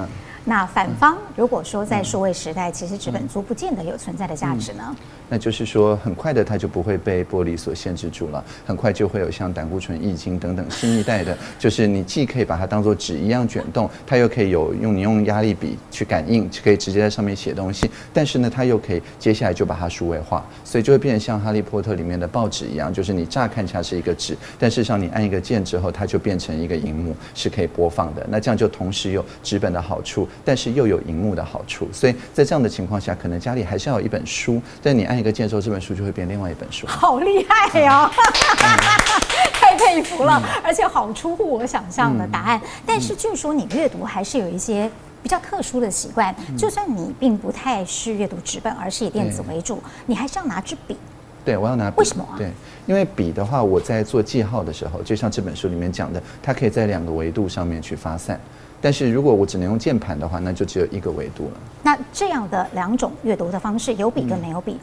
[0.00, 0.08] 嗯。
[0.44, 4.94] 那反方如果说在数位时代，其实纸本书不见得有存在的价值呢？
[5.28, 28.26] 那就是说，很快的它就不会被玻璃所限制住了，很快就会有像胆固醇易经等等新一代的， 就是你既可以把它当做纸一样卷动，它又可以有用你用压力笔去感应，可以直接在上面写东西，但是呢，它又可以接下来就把它数位化，所以就会变成像哈利波特里面的报纸一样，就是你乍看起来是一个纸，但事实上你按一个键之后，它就变成一个荧幕，是可以播放的。
[28.28, 30.28] 那这样就同时有纸本的好处。
[30.44, 34.60] 但是又有荧幕的好处，所以在这样的情况下，可能家里还是要有一本书。
[34.82, 36.86] 但你按一个键之后，这本书就会变另外一本书。
[36.86, 38.10] 好厉害哟、哦！
[39.52, 42.60] 太佩服了，而且好出乎我想象的答案。
[42.84, 44.90] 但是据说你阅读还是有一些
[45.22, 50.96] 比较特殊的习惯，就算你并不太是阅读纸本，而是以电子为主，你还是要拿支笔。
[51.44, 51.96] 对，我要拿笔。
[51.98, 52.34] 为什么啊？
[52.36, 52.50] 对，
[52.86, 58.40] 因为笔的话，我在做记号的时候，就像这本书里面讲的，它可以在两个维度上面去发散。
[58.82, 61.60] 但是如果我只能用键盘的话，那就只有一个维度了。
[61.82, 64.76] 那这样的两种阅读的方式，有笔跟没有笔，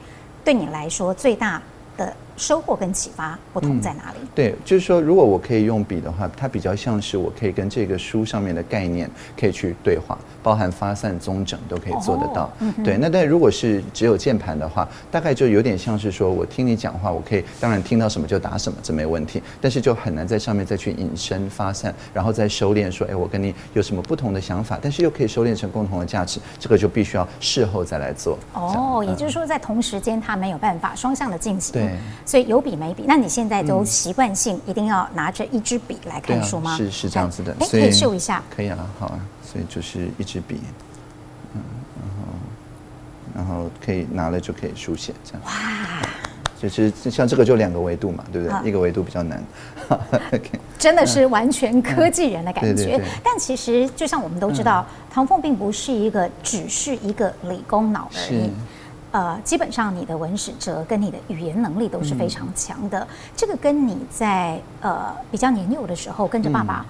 [0.43, 1.61] 对你来说最大
[1.97, 4.27] 的收获跟启发不同在哪里？
[4.33, 10.17] 对，就是说，如果我可以用笔的话，它比较像是我可以跟这个书上面的概念可以去对话。
[10.41, 12.43] 包含发散、综整都可以做得到。
[12.43, 19.43] 哦嗯、对，那但如果是只有键盘的话，大概就有点像是说我听你讲话，我可以当然听到什么就打什么，这没问题。
[19.59, 28.39] 但是就很难在上面再去引申发散，然后再收敛说，哎，我跟你有什么不同的想法，但是又可以收敛成共同的价值，这个就必须要事后再来做。
[28.53, 31.73] 哦，也就是说在同时间它没有办法双向的进行。
[31.73, 31.97] 对，
[32.29, 36.73] 所以有笔没笔，那你现在都习惯性一定要拿着一支笔来看书吗？
[36.73, 37.51] 啊、是是这样子的。
[37.59, 38.43] 哎，可以秀一下。
[38.55, 39.19] 可以啊，好啊。
[39.43, 40.61] 所以就是一支笔，
[41.55, 41.61] 嗯，
[41.97, 42.23] 然后
[43.33, 45.41] 然后可以拿了就可以书写这样。
[45.43, 46.07] 哇！
[46.61, 48.55] 就是像这个就两个维度嘛，对不对？
[48.55, 49.43] 啊、一个维度比较难。
[50.77, 52.69] 真的是完全科技人的感觉。
[52.69, 58.51] 嗯嗯、对对对，但其实就像我们都知道，嗯、唐凤并不是一个只是一个理工脑而已。
[59.11, 62.99] 是呃，基本上你的文史哲跟你的语言能力都是非常强的。
[62.99, 66.85] 嗯、这个跟你在呃比较年幼的时候跟着爸爸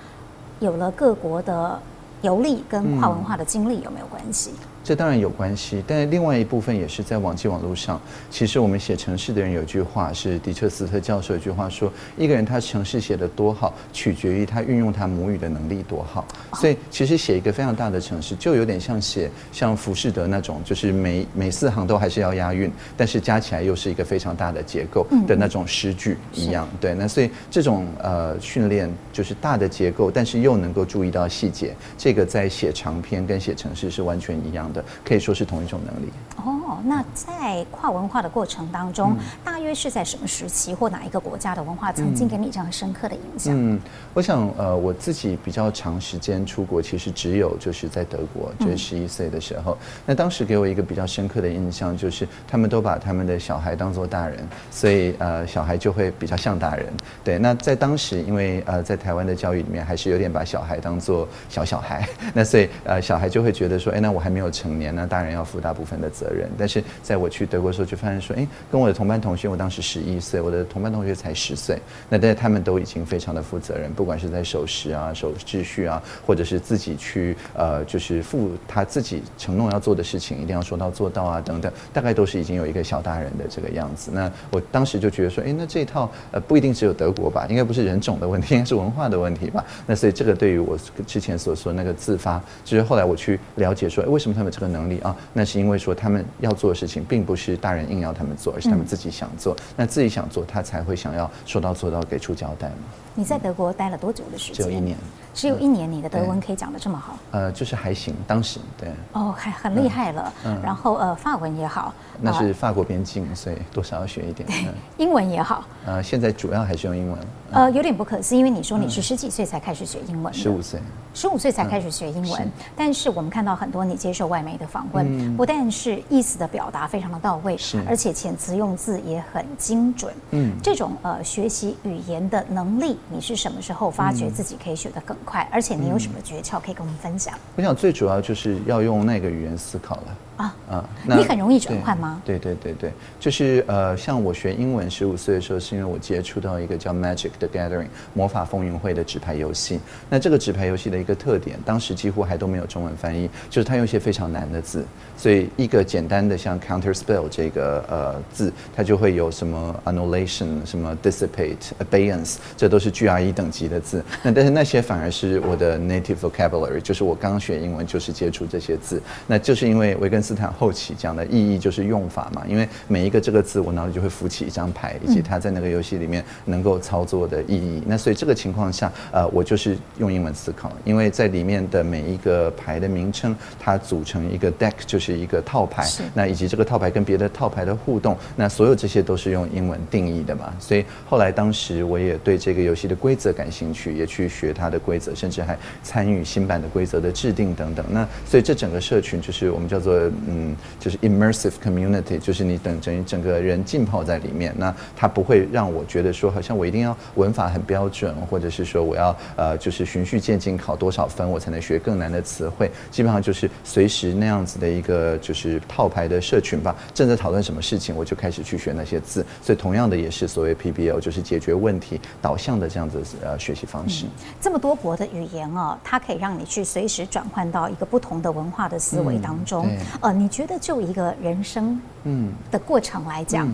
[0.60, 1.80] 有了各国的。
[2.22, 4.52] 游历跟跨文化的经历有没有关系？
[4.90, 8.02] 这当然有关系，但是另外一部分也是在网际网络上。
[8.32, 16.28] 其实我们写城市的人有句话是迪彻斯特教授有句话说：一个人他城市写的多好，取决于他运用他母语的能力多好。
[16.56, 26.68] 所以其实写一个非常大的城市，就有点像写像浮士德那种，就是每每四行都还是要押韵，但是加起来又是一个非常大的结构的那种诗句一样。
[26.82, 34.79] 对，那所以这种呃训练就是大的结构，但是又能够注意到细节，这个在写长篇跟写城市是完全一样的。
[35.04, 36.78] 可以说是同一种能力哦。
[36.86, 43.54] 那在跨文化的过程当中，嗯、大约是在什么时期或哪一个国家的文化曾经给你这样深刻的影响？
[43.56, 43.80] 嗯，
[44.14, 49.74] 我想呃，我自己比较长时间出国，其实只有就是在德国，就是十一岁的时候。
[49.74, 54.40] 嗯、那当时给我一个比较深刻的印象，就是他们都把他们的小孩当做大人，
[54.72, 56.86] 所以呃，小孩就会比较像大人。
[57.24, 66.50] 对，那在当时，因为呃，在台湾的教育里面，还是有点把小孩当做小小孩， 那所以呃，小孩就会觉得说，哎，那我还没有成五年呢，大人要负大部分的责任。
[66.58, 84.12] 但是在我去德国的时候，就发现说，哎，跟我的同班同学，我当时十一岁，我的同班同学才十岁，那但是他们都已经非常的负责任，不管是在守时啊、守秩序啊，或者是自己去呃，就是负他自己承诺要做的事情，一定要说到做到啊，等等，大概都是已经有一个小大人的这个样子。
[84.14, 89.64] 那我当时就觉得说，哎，那这一套呃，不一定只有德国吧，应该不是人种的问题， 应该是文化的问题吧。
[89.86, 90.78] 那所以这个对于我
[91.08, 95.16] 之前所说那个自发，就是后来我去了解说，哎，为什么他们这个能力啊？
[95.34, 99.54] 那是因为说他们要做的事情，并不是大人硬要他们做，而是他们自己想做。
[99.56, 102.76] 嗯、那自己想做，他才会想要说到做到，给出交代嘛。
[103.20, 104.66] 你在德国待了多久的时间？
[104.66, 104.98] 只有一年。
[105.34, 107.18] 只有一年，你的德文可以讲得这么好？
[107.32, 108.90] 呃，就是还行，当时对。
[109.12, 110.34] 哦，还很厉害了。
[110.46, 110.58] 嗯。
[110.64, 111.94] 然后呃，法文也好。
[112.22, 114.48] 那是法国边境，所以多少要学一点。
[114.48, 114.66] 对。
[114.98, 115.66] 英文也好。
[115.86, 117.20] 呃，现在主要还是用英文。
[117.52, 120.34] 呃，有点不可思议，因为你说你是十几岁才开始学英文。
[120.34, 120.80] 十五岁。
[121.14, 130.14] 十五岁才开始学英文，但是我们看到很多你接受外媒的访问，不但是意思的表达非常的到位，是，而且遣词用字也很精准。
[130.32, 135.44] 嗯，这种呃学习语言的能力，你是什么时候发觉自己可以学得更快？
[135.44, 137.34] 嗯、而且你有什么诀窍可以跟我们分享？
[137.56, 140.18] 我想最主要就是要用那个语言思考了。
[140.40, 140.90] 啊啊！
[141.06, 142.22] 你很容易转换吗？
[142.24, 149.82] 对对对对，就是呃，像我学英文，十五岁的时候，是因为我接触到一个叫 Magic the Gathering 魔法风云会的纸牌游戏。
[150.10, 154.86] 那这个纸牌游戏的一个特点，当时几乎还都没有中文翻译，就是它用一些非常难的字，
[155.18, 164.02] 所以一个简单的像 Counter Spell 这个呃字，它就会有什么 Annulation、什么 Dissipate、Abeyance，这都是 GRE 等级的字。
[164.24, 177.82] 那但是那些反而是我的 Native Vocabulary，就是我刚学英文就是接触这些字，那就是因为维根斯坦后期讲的意义就是用法嘛，因为每一个这个字，我脑里就会浮起一张牌，以及它在那个游戏里面能够操作的意义。
[177.88, 185.84] 那所以这个情况下，呃，我就是用英文思考，因为在里面的每一个牌的名称，它组成一个 deck，就是一个套牌。
[186.14, 190.54] 那以及这个套牌跟别的套牌的互动，那所有这些都是用英文定义的嘛。
[190.60, 197.84] 所以后来当时我也对这个游戏的规则感兴趣，也去学它的规则，甚至还参与新版的规则的制定等等。
[197.90, 200.56] 那所以这整个社群就是我们叫做嗯。
[200.80, 216.76] 就是 immersive community，就是你等整整个人浸泡在里面，那它不会让我觉得说好像我一定要文法很标准，或者是说我要呃就是循序渐进考多少分我才能学更难的词汇，基本上就是随时那样子的一个就是套牌的社群吧。
[216.94, 219.26] 正在讨论什么事情，我就开始去学那些字。
[219.42, 224.06] 所以同样的也是所谓 PBL，就是解决问题导向的这样子呃学习方式。
[224.06, 229.68] 嗯，这么多国的语言哦，它可以让你去随时转换到一个不同的文化的思维当中。
[229.68, 229.78] 嗯，
[230.10, 230.58] 呃，你觉得？
[230.58, 233.54] 就一个人生嗯的过程来讲，嗯、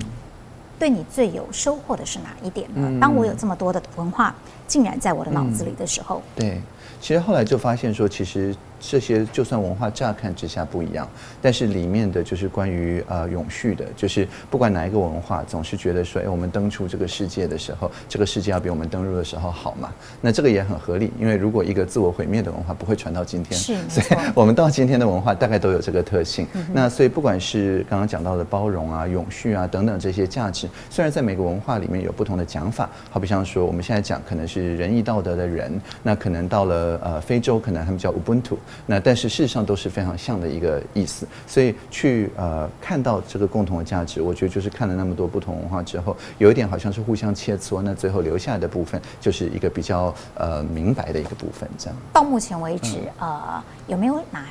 [0.79, 2.87] 对你最有收获的是哪一点呢？
[2.89, 4.33] 嗯、当我有这么多的文化
[4.65, 6.61] 浸染在我的脑子里的时候，嗯、对，
[7.01, 8.55] 其实后来就发现说，其实。
[8.87, 11.07] 这些就算文化乍看之下不一样，
[11.41, 19.91] 但是里面的就是关于呃永续的，就是不管哪一个文化，总是觉得说，哎，我们登出这个世界的时候，这个世界要比我们登入的时候好嘛？
[20.21, 26.45] 那这个也很合理，因为如果一个自我毁灭的文化不会传到今天，是，所以我们到今天的文化大概都有这个特性。
[26.53, 51.97] 嗯、那所以不管是刚刚讲到的包容啊、永续啊等等这些价值，虽然在每个文化里面有不同的讲法，好比像说我们现在讲可能是仁义道德的人，那可能到了呃非洲，可能他们叫 Ubuntu，那但是事实上都是非常像的一个意思，所以去呃看到这个共同的价值，我觉得就是看了那么多不同文化之后，有一点好像是互相切磋，那最后留下来的部分就是一个比较呃明白的一个部分，这样。
[52.13, 54.45] 到目前为止，嗯、呃，有没有哪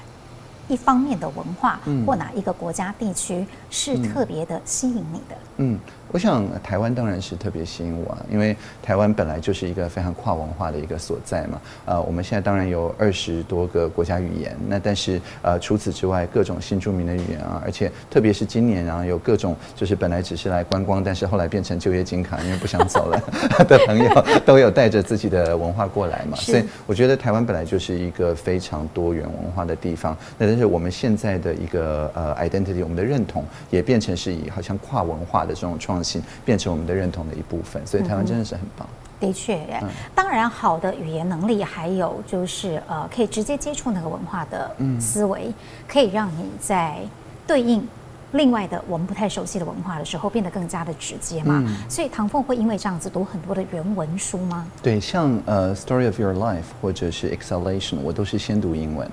[0.68, 5.36] 一方面的文化或哪一个国家地区是特别的吸引你的？
[5.58, 5.78] 嗯。
[6.14, 11.60] 嗯我想台湾当然是特别吸引我啊，因为台湾本来就是一个非常跨文化的一个所在嘛。
[11.86, 23.20] 呃，我们现在当然有二十多个国家语言，那但是呃除此之外，各种新著名的语言啊，而且特别是今年啊，有各种就是本来只是来观光，但是后来变成就业金卡，因为不想走了
[23.66, 26.36] 的朋友，都有带着自己的文化过来嘛。
[26.36, 30.16] 所以我觉得台湾本来就是一个非常多元文化的地方。
[30.38, 36.03] 那但是我们现在的一个呃 identity，我们的认同也变成是以好像跨文化的这种创。
[36.44, 38.86] 变成我们的认同的一部分，所以台湾真的是很棒。
[39.20, 39.64] 的确，
[40.14, 45.54] 当然好的语言能力，还有就是呃，可以直接接触那个文化的思维，
[45.88, 46.98] 可以让你在
[47.46, 47.86] 对应
[48.32, 51.64] 另外的我们不太熟悉的文化的时候，变得更加的直接嘛。
[51.88, 54.66] 所以唐凤会因为这样子读很多的原文书吗？
[54.82, 59.08] 对，像呃《Story of Your Life》或者是《Exhalation》，我都是先读英文。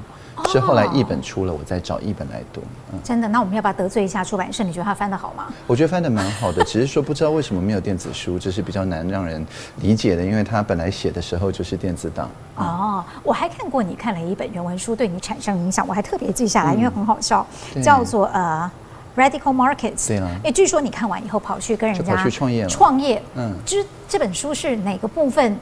[0.47, 2.61] 是后来译本出了，我再找译本来读。
[2.91, 3.27] 嗯，真的？
[3.27, 4.63] 那我们要不要得罪一下出版社？
[4.63, 5.47] 你觉得他翻的好吗？
[5.67, 9.45] 我觉得翻的蛮好的，只是说不知道为什么没有电子书，这是比较难让人
[9.77, 12.29] 理解的，因为他本来写的时候就是电子档。
[12.57, 18.69] 嗯、哦，我还看过你看了一本原文书，对你产生影响，我还特别记下来，因为很好笑，嗯、叫做呃
[19.21, 20.05] 《Radical Markets》。
[20.07, 20.29] 对啊。
[20.43, 22.69] 哎，据说你看完以后跑去跟人家去创业了。
[22.69, 23.21] 创业。
[23.35, 23.53] 嗯。
[23.65, 25.57] 这这本书是哪个部分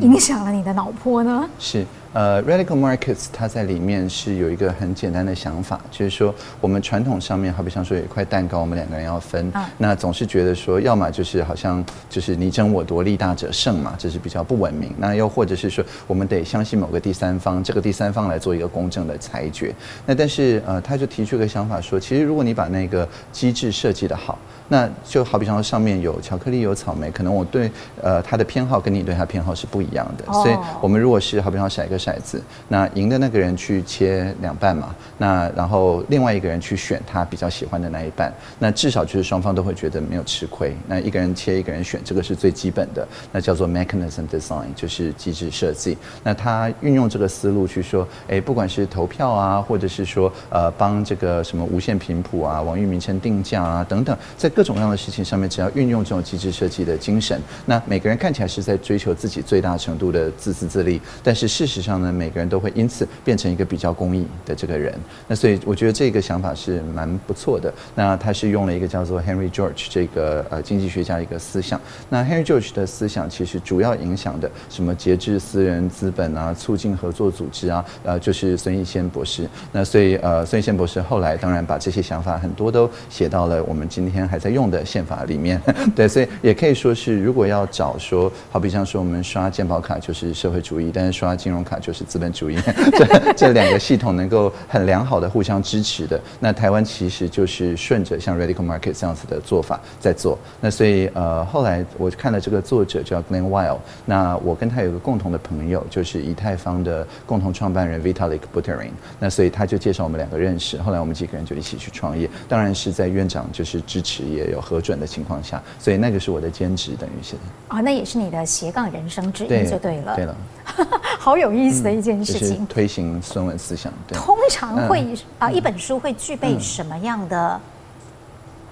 [0.00, 1.40] 影响了你的脑波呢？
[1.42, 1.86] 嗯、是。
[2.18, 14.92] 呃，Radical Markets，它在里面是有一个很简单的想法，就是说我们传统上面，好比像说有一块蛋糕，我们两个人要分，啊、那总是觉得说，要么就是好像就是你争我夺，利大者胜嘛，这是比较不文明。
[14.98, 19.72] 那又或者是说，我们得相信某个第三方，这个第三方来做一个公正的裁决。
[20.04, 27.70] 那但是呃，他就提出一个想法说，其实如果你把那个机制设计的好，那就好比像说上面有巧克力有草莓，可能我对
[28.02, 40.74] 呃他的偏好跟你对他偏好是不一样的，哦、所以我们如果是好比方骰个骰子，那赢的那个人去切两半嘛，那然后另外一个人去选他比较喜欢的那一半，那至少就是双方都会觉得没有吃亏。
[40.86, 45.96] 那一个人切，一个人选，这个是最基本的，那叫做 mechanism design，就是机制设计。
[46.22, 64.94] 那他运用这个思路去说，哎，不管是投票啊，或者是说呃帮这个什么无线频谱啊、网域名称定价啊等等，在各种各样的事情上面，只要运用这种机制设计的精神，那每个人看起来是在追求自己最大程度的自私自利，但是事实上上呢，每个人都会因此变成一个比较公益的这个人。
[65.26, 67.72] 那所以我觉得这个想法是蛮不错的。
[67.94, 71.80] 那他是用了一个叫做 Henry George 这个呃经济学家一个思想。
[72.10, 79.48] 那 Henry George 的思想其实主要影响的什么节制私人资本啊，促进合作组织啊，呃，就是孙逸仙博士。
[79.72, 85.58] 那所以呃，孙逸仙博士后来当然把这些想法很多都写到了我们今天还在用的宪法里面。
[85.96, 92.58] 对，所以也可以说是，如果要找说，好比像说我们刷健保卡就是社会主义，但是刷金融卡就是资本主义，
[92.92, 100.38] 这这两个系统能够很良好的互相支持的，那台湾其实就是顺着像 Radical Market 这样子的做法在做。
[100.60, 117.36] 那所以呃，后来我看了这个作者叫 Glen Weil，那我跟他有个共同的朋友，就是以太坊的共同创办人 Vitalik Buterin，那所以他就介绍我们两个认识，后来我们几个人就一起去创业，当然是在院长就是支持也有核准的情况下，所以那个是我的兼职，等于是。
[117.68, 120.16] 啊、哦，那也是你的斜杠人生之一，就对了。
[120.16, 120.36] 对了，
[121.18, 122.62] 好有意思的一件事情。
[122.62, 124.18] 嗯、推行孙文思想，对。
[124.18, 125.00] 通常会
[125.38, 127.60] 啊、嗯，一本书会具备什么样的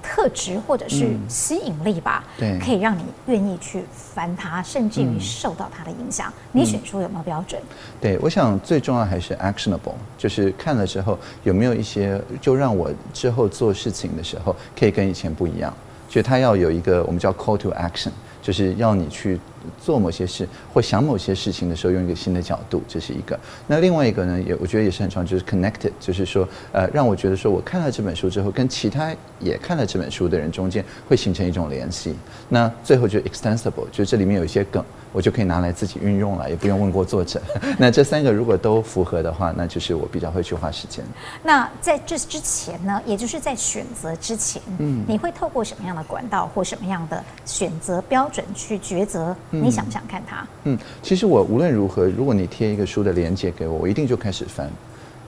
[0.02, 2.24] 特质或者是吸引力吧？
[2.38, 6.32] 对，可以让你愿意去翻它，甚至于受到它的影响。
[6.52, 7.60] 你选书有没有标准？
[8.00, 15.72] 对，我想最重要还是 actionable，就是看了之后有没有一些，就让我之后做事情的时候可以跟以前不一样。
[16.08, 19.40] 就它要有一个我们叫 call to action，就是要你去。
[19.82, 23.40] 做某些事或想某些事情的时候，用一个新的角度，这是一个。
[23.66, 29.10] 那另外一个呢，也我觉得也是很重要，就是 connected，就是说，呃，让我觉得说，我看了这本书之后，跟其他
[29.40, 32.14] 也看了这本书的人中间会形成一种联系。
[32.50, 37.40] 那最后就 extensible，就是这里面有一些梗，我就可以拿来自己运用了，也不用问过作者。
[37.80, 41.02] 那这三个如果都符合的话，那就是我比较会去花时间。
[41.42, 49.34] 那在这之前呢，也就是在选择之前，嗯，你会透过什么样的管道或什么样的选择标准去抉择？
[49.48, 50.46] 你想不想看它？
[50.64, 50.65] 嗯，
[51.02, 54.70] 其实我无论如何，如果你贴一个书的链接给我，我一定就开始翻。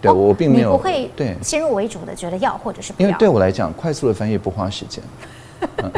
[0.00, 3.08] 对，我并没有不会对先入为主的觉得要或者是不要。
[3.08, 5.02] 因为对我来讲，快速的翻页不花时间。
[5.82, 5.90] 嗯，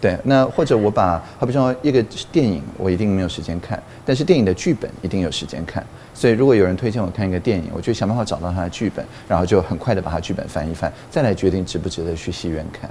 [0.00, 5.84] 对，那或者我把好比说一个电影，我一定没有时间看，但是电影的剧本一定有时间看。
[6.14, 12.88] 所以如果有人推荐我看一个电影，我就想办法找到他的剧本，然后就很快的把他剧本翻一翻，再来决定值不值得去戏院看。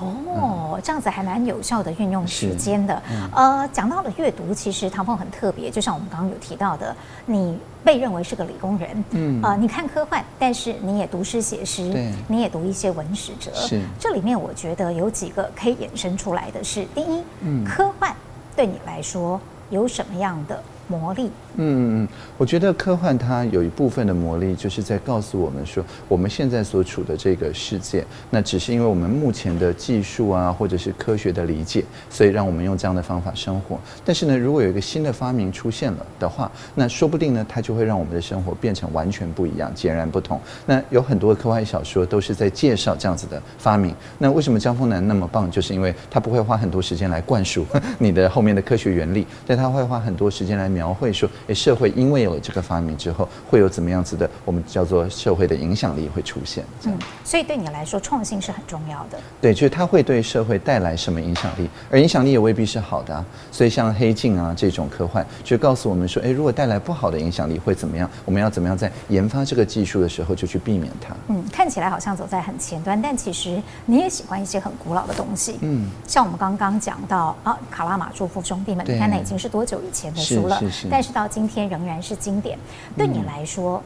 [0.00, 3.02] 哦，这样子还蛮有效的运用时间的。
[3.10, 6.94] 嗯、呃，讲到了阅读，其实唐凤很特别，就像我们刚刚有提到的，
[7.26, 9.04] 你被认为是个理工人。
[9.10, 13.50] 嗯，呃，你看科幻，但是你也读诗写诗，对，你也读一些文史哲。
[13.54, 18.14] 是，这里面我觉得有几个可以衍生出来的是：第一，嗯，科幻
[18.56, 19.40] 对你来说
[19.70, 21.30] 有什么样的魔力？
[21.56, 33.78] 嗯嗯嗯，我觉得科幻它有一部分的魔力，就是在告诉我们说，我们现在所处的这个世界，那只是因为我们目前的技术啊，或者是科学的理解，所以让我们用这样的方法生活。
[34.04, 40.40] 但是呢，如果有一个新的发明出现了的话，那说不定呢，它就会让我们的生活变成完全不一样，截然不同。
[40.66, 43.94] 那有很多的科幻小说都是在介绍这样子的发明。
[44.18, 45.50] 那为什么姜峰南那么棒？
[45.50, 47.64] 就是因为他不会花很多时间来灌输
[47.98, 51.28] 你的后面的科学原理，但他会花很多时间来描绘说。
[51.48, 54.28] 诶，社会因为有了这个发明之后，会有怎么样子的？
[54.44, 56.64] 我们叫做社会的影响力会出现。
[56.84, 59.18] 嗯，所以对你来说，创新是很重要的。
[59.40, 63.24] 对，就是它会对社会带来什么影响力，而影响力也未必是好的啊。
[63.50, 68.08] 所以像黑镜啊这种科幻，就告诉我们说，诶，如果带来不好的影响力会怎么样？
[68.24, 71.14] 我们要怎么样在研发这个技术的时候就去避免它？
[71.28, 75.58] 嗯，看起来好像走在很前端，但其实你也喜欢一些很古老的东西。
[75.60, 80.58] 嗯，像我们刚刚讲到啊，卡拉马佐夫兄弟们，你看那已经是多久以前的书了？
[80.58, 80.88] 是是是。
[80.90, 82.56] 但是到今天仍然是经典。
[82.96, 83.82] 对你来说，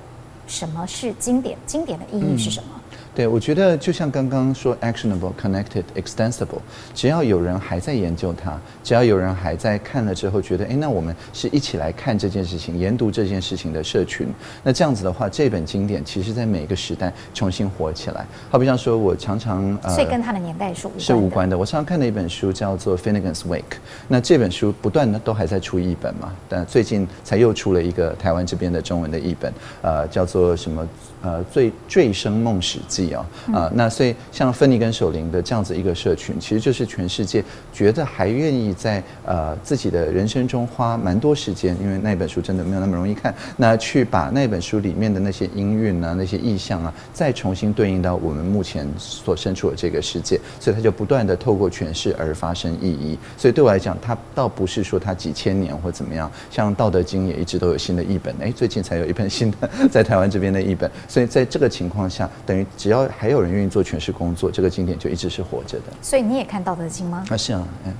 [0.46, 1.56] 什么是经典？
[1.66, 2.77] 经典的意义是什么？
[3.18, 6.60] 对，我觉得就像刚刚说，actionable, connected, extensible，
[6.94, 14.28] 只要有人还在研究它，只要有人还在看了之后觉得，哎，那我们是一起来看这件事情、研读这件事情的社群。
[14.62, 18.24] 那这样子的话，这本经典其实在每个时代重新活起来。
[18.50, 21.04] 好比像说，我常常呃，所以跟它的年代是无关的。
[21.04, 21.58] 是无关的。
[21.58, 23.58] 我常常看的一本书叫做《Finnegans Wake》，
[24.06, 29.52] 那这本书不断的都还在出译本嘛，但最近才又出了一个台湾这边的中文的译本，
[29.82, 30.86] 呃，叫做什么？
[31.20, 37.42] 呃，醉醉生梦死史记啊啊，那所以像芬尼跟守灵的这样子一个社群，其实就是全世界
[37.72, 53.18] 觉得还愿意在呃自己的人生中花蛮多时间，因为那本书真的没有那么容易看，那去把那本书里面的那些音韵啊、那些意象啊，再重新对应到我们目前所身处的这个世界，所以它就不断的透过诠释而发生意义。
[53.38, 60.88] 所以对我来讲，它倒不是说它几千年或怎么样，像《道德经》也一直都有新的译本，哎，最近才有一本新的 在台湾这边的译本。
[61.08, 65.84] 所以在这个情况下，等于只要还有人愿意做诠释工作，这个经典就一直是活着的。
[66.02, 67.24] 所以你也看《道德经》吗？
[67.30, 67.92] 啊，是啊，嗯，《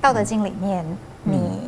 [0.00, 0.84] 道德经》里面
[1.24, 1.58] 你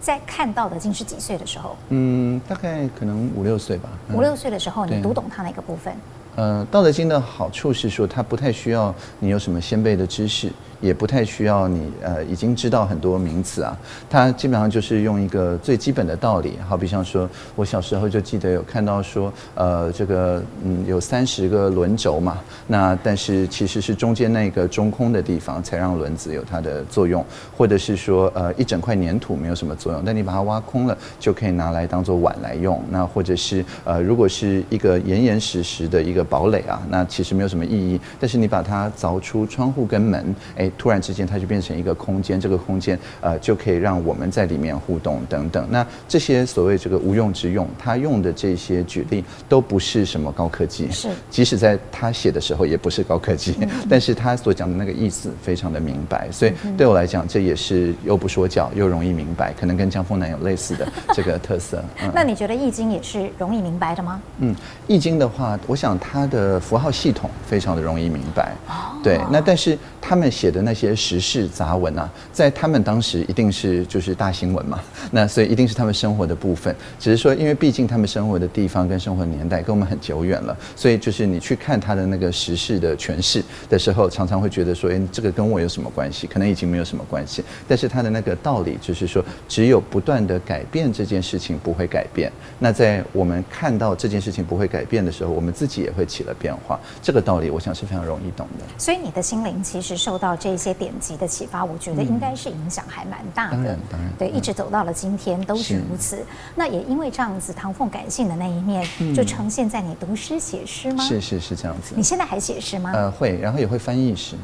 [0.00, 1.76] 在看《道德经》是几岁的时候？
[1.88, 3.88] 嗯，大概可能五六岁吧。
[4.12, 5.92] 五六岁的时候，你读懂它哪个部分？
[6.36, 10.52] 呃，《道德经》的好处是说，它不太需要你有什么先辈的知识。
[10.80, 13.76] 也不太需要你呃已经知道很多名词啊，
[14.10, 27.24] 它基本上就是用一个最基本的道理，好比像说我小时候就记得有看到说呃这个嗯有三十个轮轴嘛，那但是其实是中间那个中空的地方才让轮子有它的作用，
[27.56, 40.70] 或者是说呃一整块粘土没有什么作用，但你把它挖空了就可以拿来当做碗来用，那或者是呃如果是一个严严实实的一个堡垒啊，那其实没有什么意义，但是你把它凿出窗户跟门，哎。
[40.76, 45.66] 突然之间，它就变成一个空间，这个空间呃就可以让我们在里面互动等等。
[45.70, 56.28] 那这些所谓这个无用之用，他用的这些举例都不是什么高科技，是即使在他写的时候也不是高科技，嗯、但是他所讲的那个意思非常的明白。
[56.30, 61.82] 所以对我来讲，这也是又不说教又容易明白，可能跟江峰南有类似的这个特色。
[62.02, 64.20] 嗯、那你觉得《易经》也是容易明白的吗？
[64.38, 64.54] 嗯，
[64.86, 68.52] 《易经》的话，我想它的符号系统非常的容易明白。
[68.68, 70.64] 哦、对，那但是他们写的。
[70.64, 74.80] 那些时事杂文啊，在他们当时一定是就是大新闻嘛，
[75.12, 76.74] 那所以一定是他们生活的部分。
[76.98, 86.26] 只是说，因为毕竟他们生活的地方跟生活的年代跟我们很久远了，所以就是你去看他的那个时事的诠释的时候，常常会觉得说，哎，这个跟我有什么关系？
[86.26, 87.44] 可能已经没有什么关系。
[87.68, 92.32] 但是他的那个道理就是说，只有不断的改变这件事情不会改变。
[92.58, 96.80] 那在我们看到这件事情不会改变的时候，我们自己也会起了变化。
[97.02, 98.64] 这个道理，我想是非常容易懂的。
[98.78, 100.54] 所以你的心灵其实受到这。
[100.64, 103.56] 些典籍的启发，我觉得应该是影响还蛮大的。
[103.56, 106.24] 当然，当然，对，一直走到了今天都是如此。
[106.54, 111.04] 那也因为这样子，唐凤感性的那一面就呈现在你读诗写诗吗？
[111.04, 111.92] 是是是这样子。
[111.96, 112.92] 你现在还写诗吗？
[112.94, 114.36] 呃，会，然后也会翻译诗，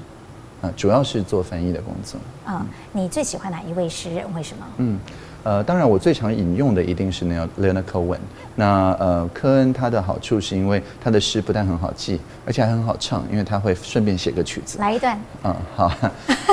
[0.61, 2.21] 啊，主要是做翻译的工作。
[2.49, 4.27] 嗯，你最喜欢哪一位诗人？
[4.35, 4.67] 为什么？
[4.77, 4.99] 嗯。
[5.43, 8.19] 呃，当然，我最常引用的一定是那个 Leonard Cohen。
[8.55, 14.79] 那呃，科恩他的好处是因为他的诗不但很好记，而且还很好唱，因为他会顺便写个曲子。
[14.79, 15.19] 来一段。
[15.45, 15.93] 嗯，好。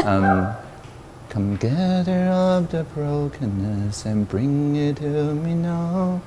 [0.05, 0.47] 嗯
[1.33, 6.19] ，Come gather up the brokenness and bring it to me now.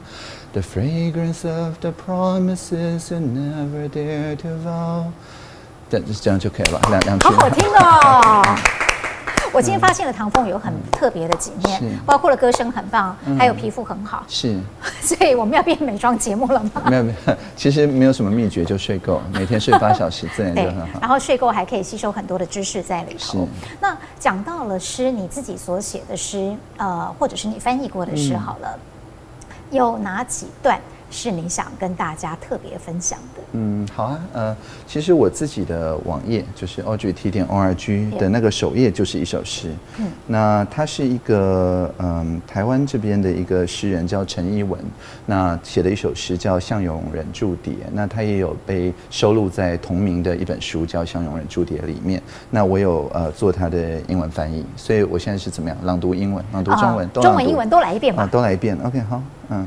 [0.52, 5.04] The fragrance of the promises you never dare to vow。
[5.88, 7.28] 这这样就可以了，两两句。
[7.28, 8.89] 好好听哦。
[9.53, 14.24] 我今天发现了唐凤有很特别的几面，嗯、包括了歌声很棒，嗯、还有皮肤很好。
[14.28, 14.59] 是，
[15.03, 16.82] 所以我们要变美妆节目了吗？
[16.88, 21.01] 没有没有，其实没有什么秘诀，就睡够， 每天睡八小时，自然就很好。
[21.01, 23.18] 然后睡够还可以吸收很多的知识在里头。
[23.18, 23.38] 是
[23.80, 30.78] 那讲到了诗，你自己所写的诗，呃，或者是你翻译过的诗，好了，嗯、有哪几段？
[31.11, 33.42] 是你想跟大家特别分享的？
[33.52, 34.56] 嗯，好啊，呃，
[34.86, 39.74] 其实我自己的网页就是 audreyt 点 org 的那个首页就是一首诗。
[39.98, 44.80] 嗯，那它是一个嗯台湾这边的一个诗人叫陈一文，
[45.26, 52.22] 那写的一首诗叫《向永忍住蝶》，那他也有被收录在同名的一本书叫《向永忍住蝶》里面。
[52.50, 58.22] 那我有呃做他的英文翻译，所以我现在是怎么样朗读英文、朗读中文、中文、英文都来一遍吧？
[58.22, 58.78] 啊，都来一遍。
[58.84, 59.66] OK，好，嗯。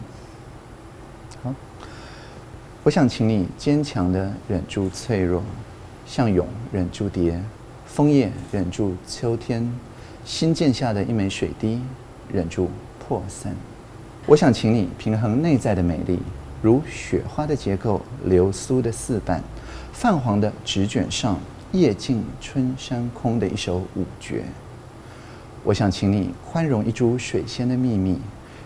[2.86, 5.42] 我想请你坚强地忍住脆弱，
[6.06, 7.42] 像蛹忍住蝶，
[7.86, 9.74] 枫叶忍住秋天，
[10.26, 11.80] 新建下的一枚水滴
[12.30, 12.70] 忍住
[13.00, 13.56] 破散。
[14.26, 16.20] 我想请你平衡内在的美丽，
[16.62, 19.42] 如雪花的结构，流苏的四瓣，
[19.94, 21.40] 泛黄的纸卷上，
[21.72, 24.44] 夜静春山空的一首五绝。
[25.64, 28.20] 我想请你宽容一株水仙的秘密，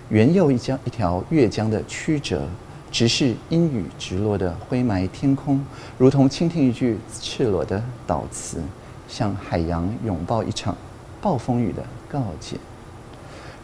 [0.09, 2.47] 缘又一江一条越江的曲折。
[2.91, 5.63] 直视阴雨直落的灰霾天空，
[5.97, 8.61] 如同倾听一句赤裸的悼词，
[9.07, 10.75] 向海洋拥抱一场
[11.21, 12.57] 暴风雨的告解。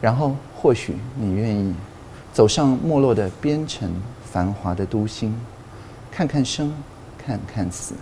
[0.01, 1.73] 然后，或许你愿意
[2.33, 3.89] 走上没落的边城，
[4.25, 5.33] 繁华的都心，
[6.11, 6.73] 看看生，
[7.17, 7.95] 看看死，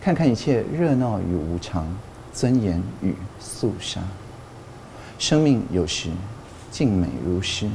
[0.00, 1.86] 看看一切热闹与无常，
[2.32, 4.00] 尊严与肃杀。
[5.18, 6.10] 生命有时
[6.70, 7.68] 静美如诗，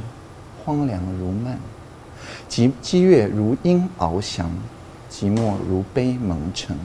[0.64, 1.58] 荒凉如漫。
[2.48, 4.50] 即激越如鹰翱翔，
[5.10, 6.76] 寂寞如悲蒙尘。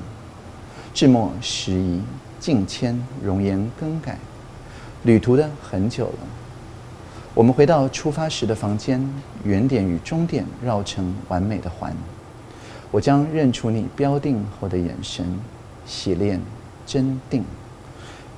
[0.94, 2.02] 至末时移
[2.40, 4.18] 境迁，容颜更改。
[5.04, 6.28] 旅途的很久了，
[7.34, 9.02] 我们回到出发时的房间，
[9.44, 11.96] 原点与终点绕成完美的环。
[12.92, 15.40] 我将认出你标定后的眼神，
[15.86, 16.42] 洗练
[16.86, 17.46] 真定，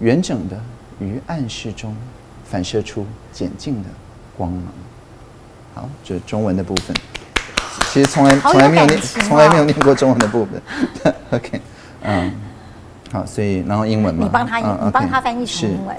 [0.01, 0.61] 完整的
[0.99, 1.95] 于暗室中
[2.43, 3.89] 反射出简净的
[4.37, 4.65] 光芒。
[5.74, 6.96] 好，这是中文的部分。
[7.92, 11.14] 其实从来从来没有念从来没有念过中文的部分。
[11.30, 11.60] OK，
[12.02, 12.32] 嗯，
[13.12, 15.96] 好，所以然后英文嘛，你帮他，嗯、你帮他翻译成英文。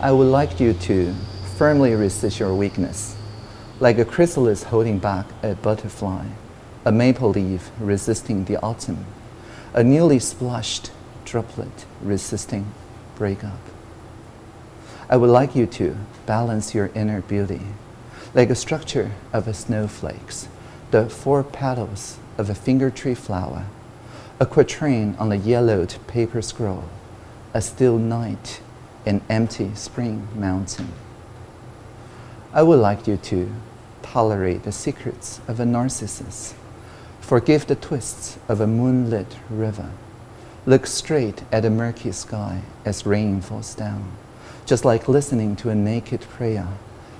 [0.00, 1.12] I would like you to
[1.58, 3.14] firmly resist your weakness,
[3.80, 6.24] like a chrysalis holding back a butterfly,
[6.84, 8.98] a maple leaf resisting the autumn,
[9.72, 10.90] a newly splashed
[11.24, 12.64] droplet resisting
[13.18, 13.58] breakup.
[15.08, 17.61] I would like you to balance your inner beauty,
[18.33, 20.47] like a structure of a snowflakes,
[20.91, 23.65] the four petals of a finger tree flower,
[24.39, 26.85] a quatrain on a yellowed paper scroll,
[27.53, 28.61] a still night
[29.05, 30.91] in empty spring mountain.
[32.53, 33.53] I would like you to
[34.01, 36.53] tolerate the secrets of a narcissus,
[37.19, 39.91] forgive the twists of a moonlit river,
[40.65, 44.11] look straight at a murky sky as rain falls down,
[44.65, 46.67] just like listening to a naked prayer,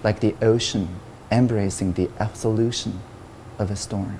[0.04, 0.88] like the ocean
[1.32, 3.00] embracing the absolution
[3.60, 4.20] of a storm.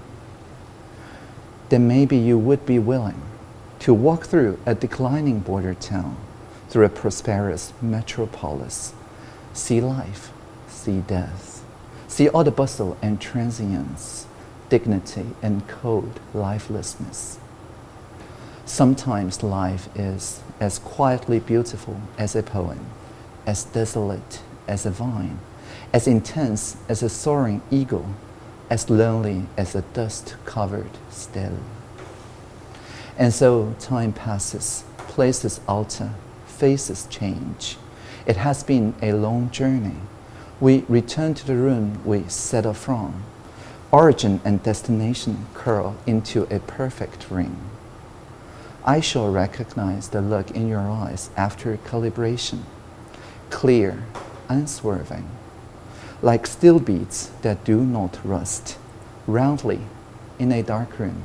[1.70, 3.22] Then maybe you would be willing
[3.80, 6.18] to walk through a declining border town
[6.70, 8.94] through a prosperous metropolis,
[9.54, 10.32] see life,
[10.68, 11.64] see death,
[12.08, 14.26] see all the bustle and transience,
[14.70, 17.40] dignity and cold lifelessness.
[18.66, 22.86] Sometimes life is as quietly beautiful as a poem,
[23.46, 25.40] as desolate as a vine,
[25.92, 28.08] as intense as a soaring eagle,
[28.70, 31.58] as lonely as a dust covered still.
[33.18, 36.12] And so time passes, places alter,
[36.48, 37.78] faces change.
[38.26, 39.98] It has been a long journey.
[40.60, 43.24] We return to the room we set off from.
[43.92, 47.58] Origin and destination curl into a perfect ring.
[48.86, 52.64] I shall recognize the look in your eyes after calibration.
[53.54, 53.94] Clear,
[54.50, 55.26] unswerving,
[56.22, 58.78] like steel beads that do not rust,
[59.28, 59.80] roundly
[60.38, 61.22] in a dark room,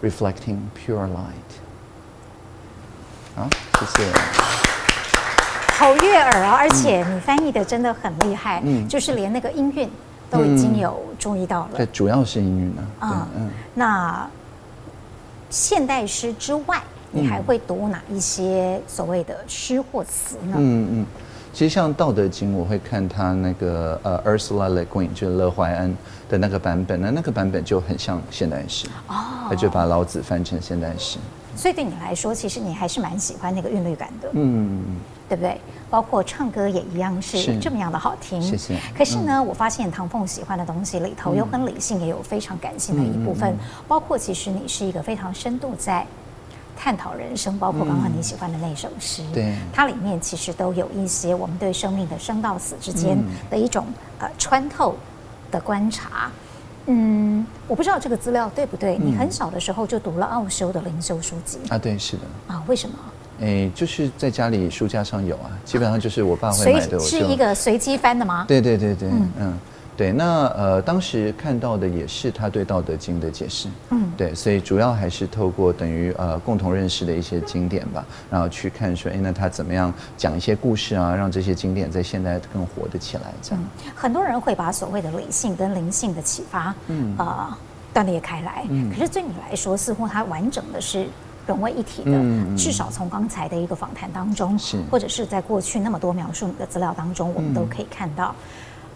[0.00, 1.60] reflecting pure light.
[3.34, 4.12] 好，谢谢。
[5.74, 6.54] 好悦耳啊！
[6.54, 9.90] 而且你翻译的真的很厉害，嗯，就是连那个音韵
[10.30, 11.70] 都已经有注意到了。
[11.76, 12.82] 对，主要是音韵呢。
[13.00, 13.50] 嗯嗯。
[13.74, 14.26] 那
[15.50, 16.80] 现代诗之外，
[17.10, 20.54] 你还会读哪一些所谓的诗或词呢？
[20.56, 21.06] 嗯嗯。
[21.52, 25.94] 其实像《道德经》，我会看他那个呃，Ursula Le Guin，就是乐怀安
[26.28, 29.14] 的那个版本，那那个版本就很像现代诗哦，
[29.50, 31.18] 他就把老子翻成现代诗。
[31.54, 34.82] 所以对你来说，其实你还是蛮喜欢那个韵律感的，嗯，
[35.28, 35.60] 对不对？
[35.90, 38.40] 包括唱歌也一样是这么样的好听。
[38.40, 38.74] 谢谢。
[38.96, 43.50] 可是呢，嗯、我发现唐凤喜欢的东西里头有很理性，也有非常感性的一部分。
[43.50, 46.06] 嗯、包括其实你是一个非常深度在
[46.76, 53.16] 探讨人生，包括刚刚你喜欢的那首诗，对、嗯，它里面其实都有一些我们对生命的生到死之间
[53.50, 54.96] 的一种、嗯、呃穿透
[55.50, 56.30] 的观察。
[56.86, 58.98] 嗯，我不知道这个资料对不对。
[58.98, 61.78] 嗯、你很小的时候就读了奥修的灵修书籍啊？
[61.78, 62.22] 对，是的。
[62.48, 62.96] 啊，为什么？
[63.40, 66.98] 哎，就是在家里书架上有啊，基本上就是我爸会买的。
[66.98, 68.44] 随是一个随机翻的吗？
[68.48, 69.30] 对对对对，嗯。
[69.38, 69.58] 嗯
[69.96, 83.62] 对，那呃，当时看到的也是他对《道德经》的解释，嗯，对，所以主要还是透过等于呃共同认识的一些经典吧，然后去看说，哎，那他怎么样讲一些故事啊，让这些经典在现代更活得起来，这样。
[83.62, 87.16] 嗯，很多人会把所谓的理性跟灵性的启发，嗯。
[87.18, 87.56] 啊，
[87.92, 91.06] 断裂开来，嗯，可是对你来说，似乎它完整的是
[91.46, 98.34] 融为一体的，嗯，至少从刚才的一个访谈当中，是，或者是在过去那么多描述你的资料当中，我们都可以看到。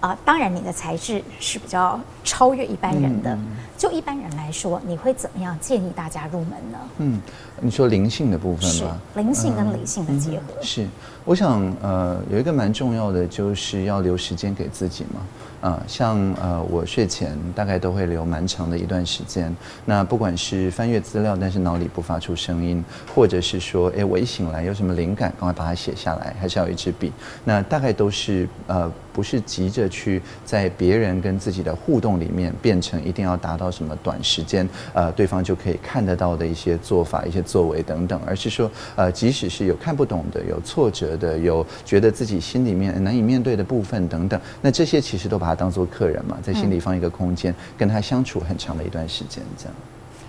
[0.01, 3.33] 啊、呃，当然，你的才智是比较超越一般人的。
[3.35, 6.79] 嗯、就一般人来说，你会怎么样建议大家入门呢？
[6.99, 7.21] 嗯，
[7.61, 10.45] 你说灵性的部分吧，灵性跟理性的结合。
[10.61, 10.89] 嗯、是，
[11.27, 15.21] 我想呃，有一个蛮重要的，就是要留时间给自己嘛。
[15.61, 19.53] 啊、呃，像呃，我睡前大概都会留蛮长的一段时间。
[19.85, 27.11] 那不管是翻阅资料，但是脑里不发出声音，或者是说，哎，我一醒来有什么灵感，赶快把它写下来，还是要一支笔。
[27.45, 28.91] 那大概都是呃。
[29.17, 49.75] 不是急着去在别人跟自己的互动里面变成一定要达到什么短时间呃对方就可以看得到的一些做法、一些作为等等，而是说呃即使是有看不懂的、有挫折的、有觉得自己心里面难以面对的部分等等，那这些其实都把他当做客人嘛，在心里放一个空间，跟他相处很长的一段时间这样。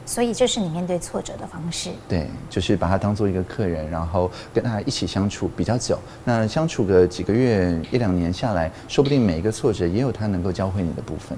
[0.05, 1.89] 所以这是你面对挫折的方式。
[2.07, 5.99] 对，就是把他当做一个客人，然后跟他一起相处比较久。
[6.23, 11.37] 那相处个几个月、一两年下来，说不定每一个挫折也有他能够教会你的部分。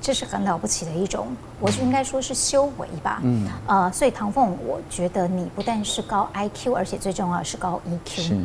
[0.00, 1.28] 嗯，这是很了不起的一种，
[1.60, 3.20] 我就应该说是修为吧。
[3.22, 3.46] 嗯。
[3.66, 8.20] 呃，所以唐凤，我觉得你不但是高 IQ，而且最重要的是高 EQ。
[8.20, 8.36] 是。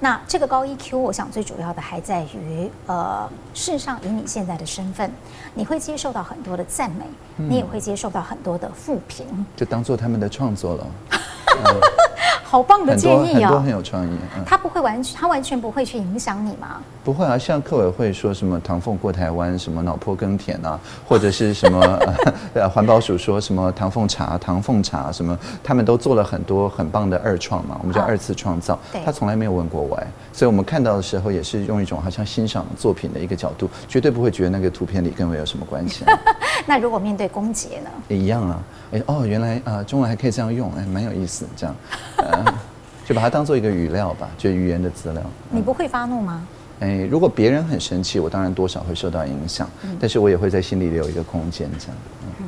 [0.00, 5.10] 那这个高 EQ，我想最主要的还在于，呃，事实上以你现在的身份，
[5.54, 7.04] 你会接受到很多的赞美，
[7.38, 10.86] 嗯、你也会接受到很多的负评，就当做他们的创作了。
[11.56, 11.80] 嗯
[12.44, 13.48] 好棒的建议啊！
[13.48, 14.10] 很多很有创意。
[14.36, 16.80] 嗯、他不会完全，他完全不会去影响你吗？
[17.04, 21.98] 不会啊，像客委会说什么唐凤过台湾，什么脑波耕田啊，或者是什么
[22.54, 28.74] 呃环保署说什么唐凤茶、唐凤茶什么，他们都做了很多很棒的二创嘛，我们叫二次创造。
[28.74, 36.04] 哦、他从来没有问过我哎，所以我们看到的时候也是用一种好像欣赏作品的一个角度，绝对不会觉得那个图片里跟我有什么关系。
[36.66, 37.90] 那如果面对攻击呢？
[38.08, 38.58] 也一样啊，
[38.92, 41.74] 哎哦，原来啊、呃，中文还可以这样用，哎，蛮有意思，这样。
[42.16, 42.54] 呃
[43.04, 45.22] 就把它当做一个语料吧，就语言的资料。
[45.50, 46.46] 你不会发怒吗？
[46.80, 51.96] 哎，如果别人很生气，我当然多少会受到影响，嗯、但是我也会在心里留一个空间，这样。
[52.22, 52.46] 嗯，嗯，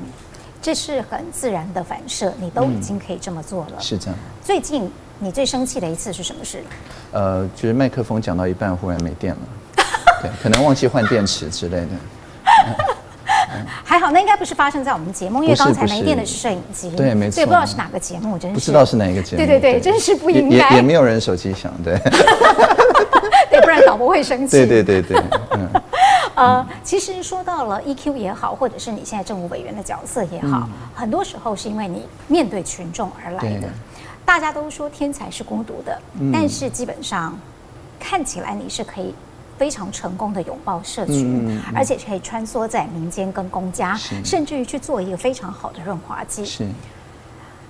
[0.60, 3.74] 这是很自然的反射，你都已经可以这么做了。
[3.76, 4.18] 嗯、是这样。
[4.42, 6.62] 最近你最生气的一次是什么事？
[7.12, 9.40] 呃，就是麦克风讲到一半忽然没电了，
[10.22, 11.88] 对，可能忘记换电池之类的。
[13.66, 16.90] 嗯还好，那应该不是发生在我们节目，因为刚才没电的是摄影机。
[16.90, 17.36] 对，没错。
[17.36, 19.38] 对，不知道是哪个节目，真是不知道是哪一个节目。
[19.38, 20.70] 对对对，真是不应该。
[20.70, 21.98] 也也没有人手机响，对。
[23.50, 24.56] 对，不然导播会生气。
[24.56, 25.22] 对对对对。
[25.52, 25.68] 嗯。
[26.34, 33.68] 呃，其实说到了 EQ 也好，或者是你现在政务委员的角色也好，很多时候是因为你面对群众而来的。
[34.24, 35.98] 大家都说天才是孤独的，
[36.32, 37.38] 但是基本上
[37.98, 39.14] 看起来你是可以。
[39.58, 46.44] 非常成功的拥抱社群，嗯嗯、而且可以穿梭在民间跟公家，甚至于去做一个非常好的润滑剂。
[46.44, 46.66] 是。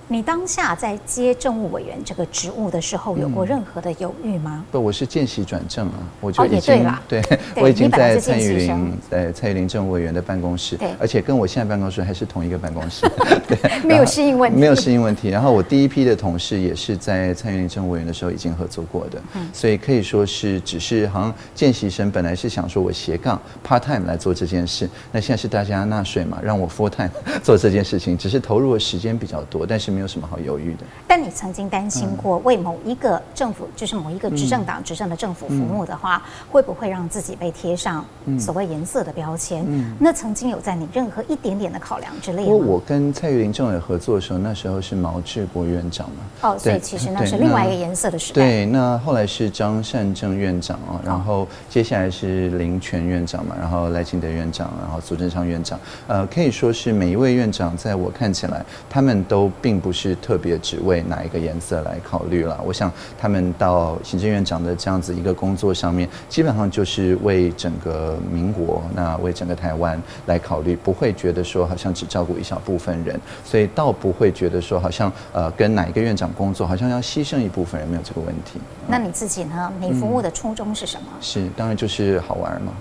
[0.09, 4.63] 你当下在接政务委员这个职务的时候，有过任何的犹豫吗？
[4.71, 7.21] 不，我是见习转正啊，我就已经对，
[7.61, 13.05] 我已经在蔡玉玲在蔡玉玲政务委员的办公室，对，而且跟我现在办公室还是同一个办公室，
[13.49, 15.27] 对，没有适应问题，没有适应问题。
[15.27, 23.37] 然后我第一批的同事也是在蔡玉玲政务委员的时候已经合作过的，嗯，所以可以说是只是好像见习生，本来是想说我斜杠
[23.67, 27.11] part time 来做这件事，那现在是大家纳税嘛，让我 full time
[27.43, 29.96] 做这件事情，只是投入的时间比较多，但是。
[29.97, 30.85] 没有什么好犹豫的。
[31.07, 36.21] 但你曾经担心过为某一个政府，就是某一个执政党执政的政府服务的话，
[36.51, 38.05] 会不会让自己被贴上
[38.39, 39.65] 所谓颜色的标签？
[39.99, 42.53] 那曾经有在你任何一点点的考量之类吗？
[42.53, 46.49] 我跟蔡玉林政委合作的时候，那时候是毛治国院长嘛。
[46.49, 48.43] 哦，所以其实那是另外一个颜色的时代。
[48.43, 55.79] 对，那后来是张善政院长哦，然后接下来是林权院长嘛，然后赖清德院长，然后苏贞昌院长。
[56.07, 59.86] 呃，可以说是每一位院长，在我看起来，他们都并不。
[59.87, 62.59] 不是特别只为哪一个颜色来考虑了。
[62.65, 78.59] 我想他们到行政院长的这样子一个工作上面，基本上就是为整个民国，那为整个台湾来考虑，不会觉得说好像只照顾一小部分人，所以倒不会觉得说好像呃跟哪一个院长工作，好像要牺牲一部分人，没有这个问题。
[78.85, 79.71] 那你自己呢？
[79.79, 81.07] 你服务的初衷是什么？
[81.13, 82.73] 嗯、是当然就是好玩嘛。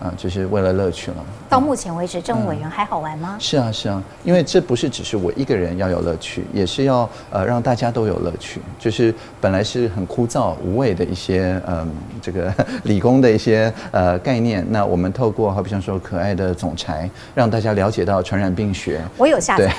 [0.00, 1.16] 啊，就是为了乐趣了。
[1.48, 3.36] 到目前为止，政务委员还好玩吗？
[3.38, 8.60] 是啊，是啊，因为这不是只是我一个人要有乐趣，也是要呃让大家都有乐趣。
[8.78, 11.88] 就是本来是很枯燥无味的一些嗯、呃、
[12.20, 12.52] 这个
[12.84, 19.00] 理工的一些呃概念，那我们透过好比像说可爱的总裁，让大家了解到传染病学。
[19.16, 19.72] 我有下载。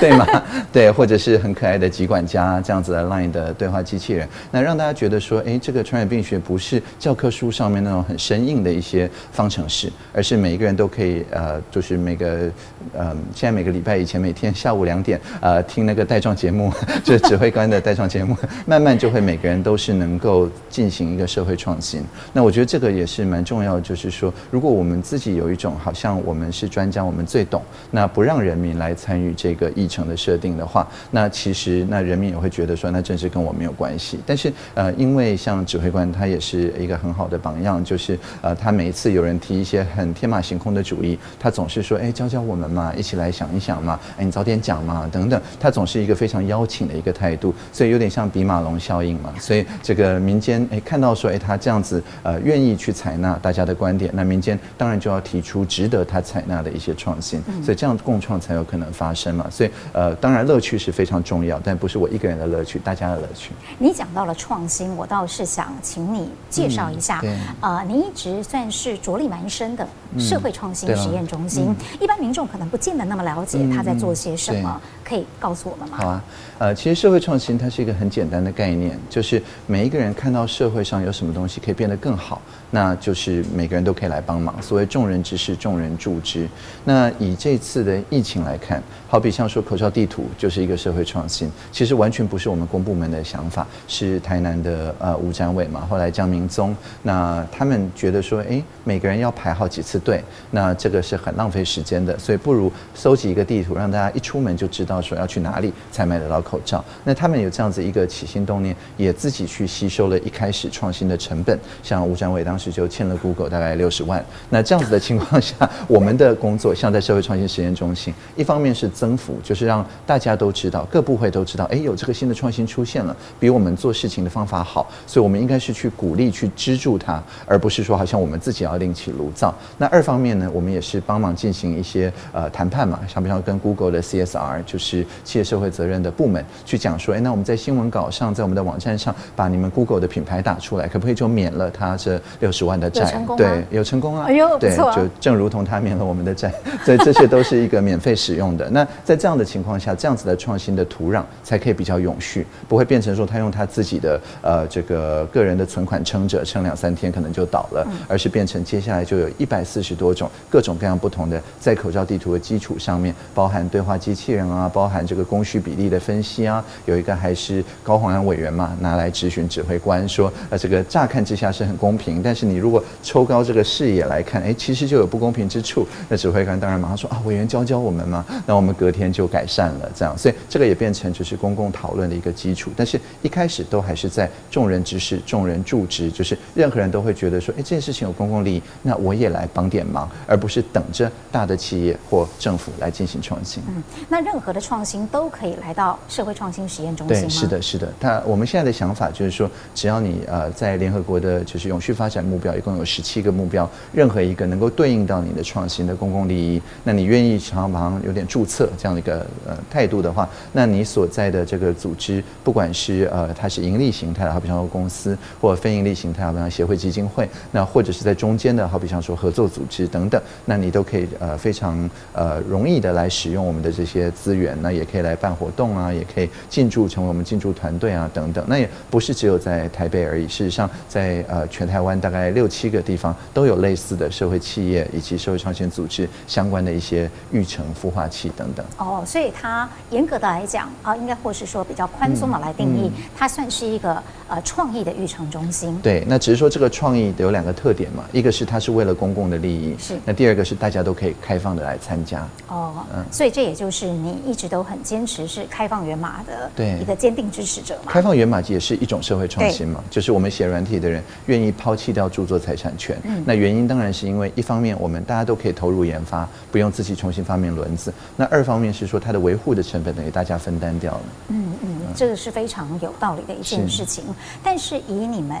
[0.00, 0.26] 对吗？
[0.72, 9.57] 对，或者是很可爱的疾管家这样子的 Line 的对话机器人，那让大家觉得说，哎，这个传染病学不是教科书上面那种很生硬的一些方程。
[9.58, 12.48] 城市，而是每一个人都可以，呃，就是每个，
[12.92, 18.36] 呃，现在每个礼拜以前每天下午两点，呃，听那个带状节目， 就是指挥官的带状节目，
[18.66, 22.04] 慢慢就会每个人都是能够进行一个社会创新。
[22.32, 34.20] 那我觉得这个也是蛮重要的，就是说，如果我们自己有一种好像我们是专家，我们最懂，那不让人民来参与这个议程的设定的话，那其实那人民也会觉得说，那真是跟我没有关系。
[34.24, 39.36] 但是，呃，因为像指挥官他也是一个很好的榜样，就是呃，他每一次有人。
[39.48, 49.32] 提一些很天马行空的主意，他总是说，哎，教教我们嘛，一起来想一想嘛，哎，你早点讲嘛，等等，他总是一个非常邀请的一个态度，所以有点像比马龙效应嘛。
[49.40, 59.46] 所以这个民间哎看到说，哎，他这样子呃愿意去采纳大家的观点，那民间当然就要提出值得他采纳的一些创新，所以这样共创才有可能发生嘛。
[59.50, 63.52] 所以呃，当然乐趣是非常重要，但不是我一个人的乐趣，大家的乐趣。
[63.78, 69.86] 你讲到了创新，我倒是想请你介绍一下，啊、嗯呃，你一直算是着力蛮深的
[70.18, 75.98] 社会创新实验中心，一般民众可能不见得那么了解他在做些什么，嗯、可以告诉我们吗？
[76.00, 76.24] 好啊，
[76.58, 82.42] 呃，其实社会创新它是一个很简单的概念，就是每一个人看到社会上有什么东西可以变得更好，
[82.72, 84.60] 那就是每个人都可以来帮忙。
[84.60, 86.48] 所谓众人之事，众人助之。
[86.84, 106.82] 那以这次的疫情来看，好比像说口罩地图就是一个社会创新，其实完全不是我们公部门的想法，是台南的呃吴展伟嘛，后来江明宗，那他们觉得说，哎，每个人要排好几次队，那这个是很浪费时间的，所以不如搜集一个地图，让大家一出门就知道说要去哪里才买得到口罩。
[107.04, 114.24] 那他们有这样子一个起心动念，也自己去吸收了一开始创新的成本，像吴展伟当时就欠了 Google 大概六十万。
[114.48, 115.54] 那这样子的情况下，
[115.86, 129.54] 我们的工作像在社会创新实验中心，一方面是增幅，就是让大家都知道，各部会都知道，哎，有这个新的创新出现了，比我们做事情的方法好，所以我们应该是去鼓励、去资助它，而不是说好像我们自己要另起炉灶。
[129.76, 143.24] 那二方面呢，我们也是帮忙进行一些呃谈判嘛，像比方跟 Google 的 CSR，就是企业社会责任的部门去讲说，哎，那我们在新闻稿上，在我们的网站上把你们 Google 的品牌打出来，可不可以就免了他这六十万的债？
[143.36, 144.26] 对，有成功啊！
[144.28, 146.52] 哎呦，对，就正如同他免了我们的债，
[146.84, 148.68] 所以这些都是一个免费使用的。
[148.70, 175.86] 那在这样的情况下，这样子的创新的土壤才可以比较永续，不会变成说他用他自己的呃这个个人的存款撑着，撑两三天可能就倒了，而是变成接下来就有一百四十多种各种各样不同的，在口罩地图的基础上面，包含对话机器人啊，包含这个供需比例的分析啊，有一个还是高虹安委员嘛，拿来质询指挥官说，呃这个乍看之下是很公平，但是你如果抽高这个视野来看，哎，其实就有不公平之处。
[176.08, 182.70] 那指挥官当然马上说啊，委员教教我们嘛，那我们隔天就改善了，这样，所以这个也变成就是公共讨论的一个基础。
[182.76, 193.62] 但是一开始都还是在众人之事，众人助之，就是任何人都会觉得说，哎，这件事情有公共利益，那我也来帮点忙，而不是等着大的企业或政府来进行创新。
[193.68, 197.22] 嗯，那任何的创新都可以来到社会创新实验中心吗？
[197.22, 197.92] 对，是的，是的。
[198.00, 228.44] 他我们现在的想法就是说，只要你呃在联合国的就是永续发展目标，一共有十七个目标，任何一个能够对应到你的创新的公共利益，那你愿意常常有点注册这样的一个呃态度的话，那你所在的这个组织，不管是呃它是盈利形态的，好比像说公司，或者非盈利形态，好比像协会基金会，那或者是在中间的，好比像说合作组织等等，那你都可以呃非常呃容易的来使用我们的这些资源，那也可以来办活动啊，也可以进驻成为我们进驻团队啊等等。
[228.48, 238.64] 那也不是只有在台北而已，事实上在呃全台湾大概六七个地方都有类似的社会企业以及社会创新组织相关的一些育成孵化器等等。
[238.78, 245.78] 哦，所以它严格的来讲啊，应该或是说比较宽松的来定义，嗯嗯、它算是一个呃创意的育成中心。
[245.82, 249.98] 对，那只是说这个创意有两个特点嘛，一个是它是为了公共的利益，是。
[250.04, 252.26] 那第二个是大家都可以开放的来参加。
[252.48, 257.90] 哦，嗯，所以这也就是你一直都很坚持是开放源码的对一个坚定支持者嘛。
[257.90, 262.96] 开放源码也是一种社会创新嘛，就是我们写软体的人愿意抛弃掉著作财产权。
[263.04, 267.92] 嗯，那原因当然是因为一方面我们大家都可以投入研发，不用自己重新发明轮子。
[268.14, 271.02] 那二方面是说它的维护的成本等于大家分担掉了。
[271.28, 274.04] 嗯嗯，这个是非常有道理的一件事情。
[274.04, 274.10] 是
[274.42, 275.36] 但是以你们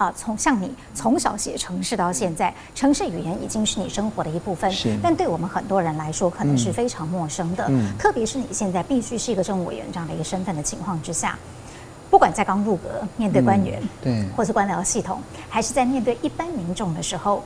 [0.00, 4.70] 啊，从像你从小写城市到现在，城市语言已经是你生活的一部分。
[4.72, 4.96] 是。
[5.02, 7.66] 但对我们很多人来说，可能是非常陌生的。
[7.68, 7.92] 嗯。
[7.98, 11.38] 特别是你现在必须是一个政务委员这样的一个身份的情况之下，
[12.08, 12.88] 不管在刚入阁
[13.18, 15.20] 面对官员，对，或是官僚系统，
[15.50, 17.44] 还是在面对一般民众的时候。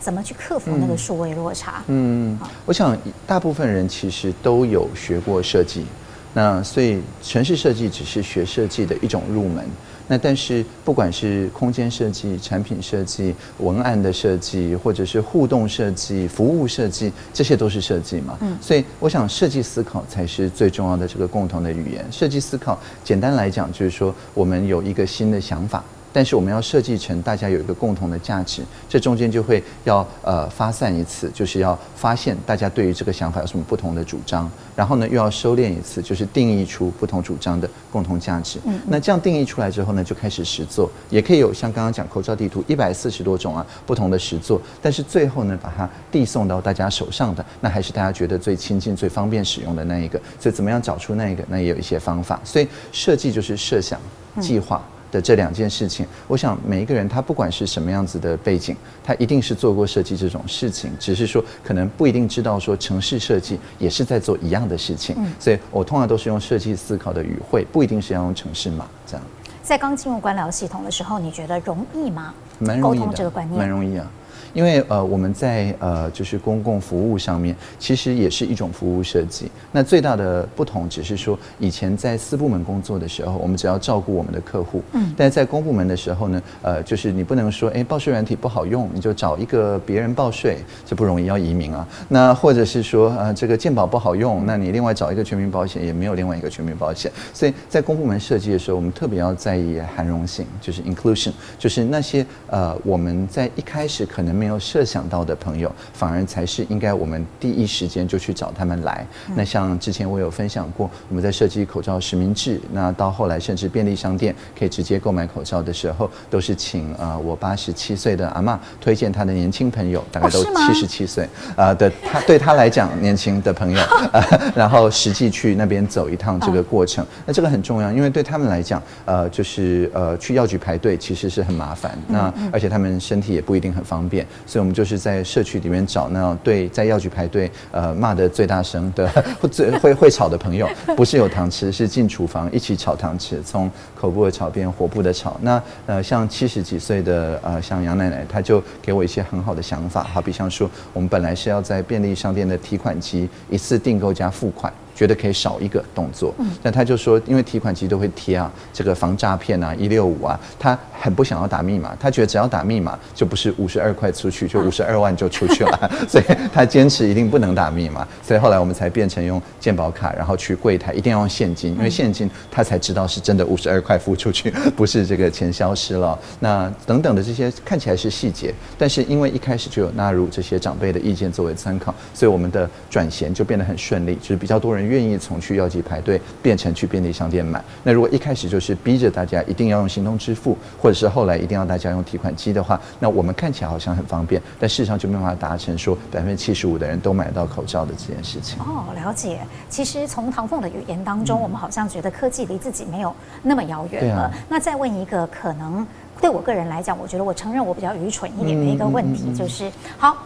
[0.00, 1.82] 怎么去克服那个数位落差？
[1.88, 2.96] 嗯，我想
[3.26, 5.84] 大部分人其实都有学过设计，
[6.32, 9.66] 那所以城市设计只是学设计的一种入门。
[10.08, 18.36] 那但是不管是空间设计、产品设计、文案的设计，或者是互动设计、服务设计，这些都是设计嘛。
[18.40, 22.04] 嗯，所以我想设计思考才是最重要的这个共同的语言。
[22.10, 25.84] 设计思考简单来讲就是说，我们有一个新的想法。
[26.12, 38.58] 但是我们要设计成大家有一个共同的价值，这中间就会要呃发散一次，就是要发现大家对于这个想法有什么不同的主张，然后呢又要收敛一次，就是定义出不同主张的共同价值。
[38.64, 50.20] 嗯，那这样定义出来之后呢，就开始实作，也可以有像刚刚讲口罩地图一百四十多种啊不同的实作，但是最后呢把它递送到大家手上的，那还是大家觉得最亲近、最方便使用的那一个。
[50.40, 52.40] 所以怎么样找出那一个，那也有一些方法。
[52.44, 54.00] 所以设计就是设想、
[54.40, 54.82] 计划。
[55.10, 65.14] 的这两件事情，我想每一个人他不管是什么样子的背景，他一定是做过设计这种事情，只是说可能不一定知道说城市设计也是在做一样的事情。
[65.18, 69.24] 嗯，所以我通常都是用设计思考的语汇，不一定是要用城市码这样。
[69.62, 72.32] 在刚进入官僚系统的时候，你觉得容易吗？
[72.58, 74.10] 蛮容易的，沟通这个观念，蛮容易啊。
[74.52, 79.50] 因为呃，我们在呃，就是公共服务上面，其实也是一种服务设计。
[79.72, 84.82] 那最大的不同只是说，以前在私部门工作的时候，我们只要照顾我们的客户。
[84.92, 85.12] 嗯。
[85.16, 91.86] 但是在公部门的时候呢，呃，就是你不能说，哎，报税软体不好用，你就找一个别人报税，这不容易，要移民啊。
[92.08, 97.12] 那或者是说，呃，这个健保不好用，那你另外找一个全民保险，也没有另外一个全民保险。
[97.34, 104.37] 所以在公部门设计的时候，我们特别要在意含容性，就是 inclusion，就是那些呃，我们在一开始可能。
[104.38, 109.04] 没有设想到的朋友，反而才是应该我们第一时间就去找他们来。
[109.34, 123.80] 那像之前我有分享过，我们在设计口罩实名制，那到后来甚至便利商店可以直接购买口罩的时候，都是请呃我八十七岁的阿嬷推荐她的年轻朋友，大概都七十七岁啊的他对她来讲年轻的朋友，
[124.12, 124.22] 呃，
[124.54, 134.26] 然后实际去那边走一趟这个过程，那这个很重要，因为对他们来讲，呃，就是呃去药局排队其实是很麻烦，那而且他们身体也不一定很方便。
[134.46, 139.08] 所以，我们就是在社区里面找那对在药局排队，呃，骂得最大声的、
[139.50, 145.36] 最会会吵的朋友，不是有糖吃，是进厨房一起炒糖吃，从口部的炒变火部的炒。
[145.42, 154.72] 那呃，像七十几岁的呃，像杨奶奶，她就给我一些很好的想法，好比像说，我们本来是要在便利商店的提款机一次订购加付款。
[154.98, 168.04] 觉得可以少一个动作，但他就说，因为提款机都会贴啊，这个防诈骗啊，一六五啊，他很不想要打密码，他觉得只要打密码就不是五十二块出去，就五十二万就出去了， 所以他坚持一定不能打密码。
[168.24, 176.18] 所以后来我们才变成用健保卡，然后去柜台一定要用现金，因为现金他才知道是真的五十二块付出去， 不是这个钱消失了。
[176.40, 184.87] 那等等的这些看起来是细节，但是因为一开始就有纳入这些长辈的意见作为参考，所以我们的转衔就变得很顺利，就是比较多人。
[184.88, 187.62] 愿意从去药局排队变成去便利商店买。
[187.84, 198.58] 那如果一开始就是逼着大家一定要用行动支付，或者是后来一定要大家用提款机的话，那我们看起来好像很方便，但事实上就没办法达成说百分之七十五的人都买得到口罩的这件事情。
[198.60, 199.40] 哦，了解。
[199.68, 204.22] 其实从唐凤的语言当中，嗯、我们好像觉得科技离自己没有那么遥远了。
[204.22, 205.86] 啊、那再问一个可能
[206.20, 210.16] 对我个人来讲，我觉得我承认我比较愚蠢一点的一个问题，就是、好。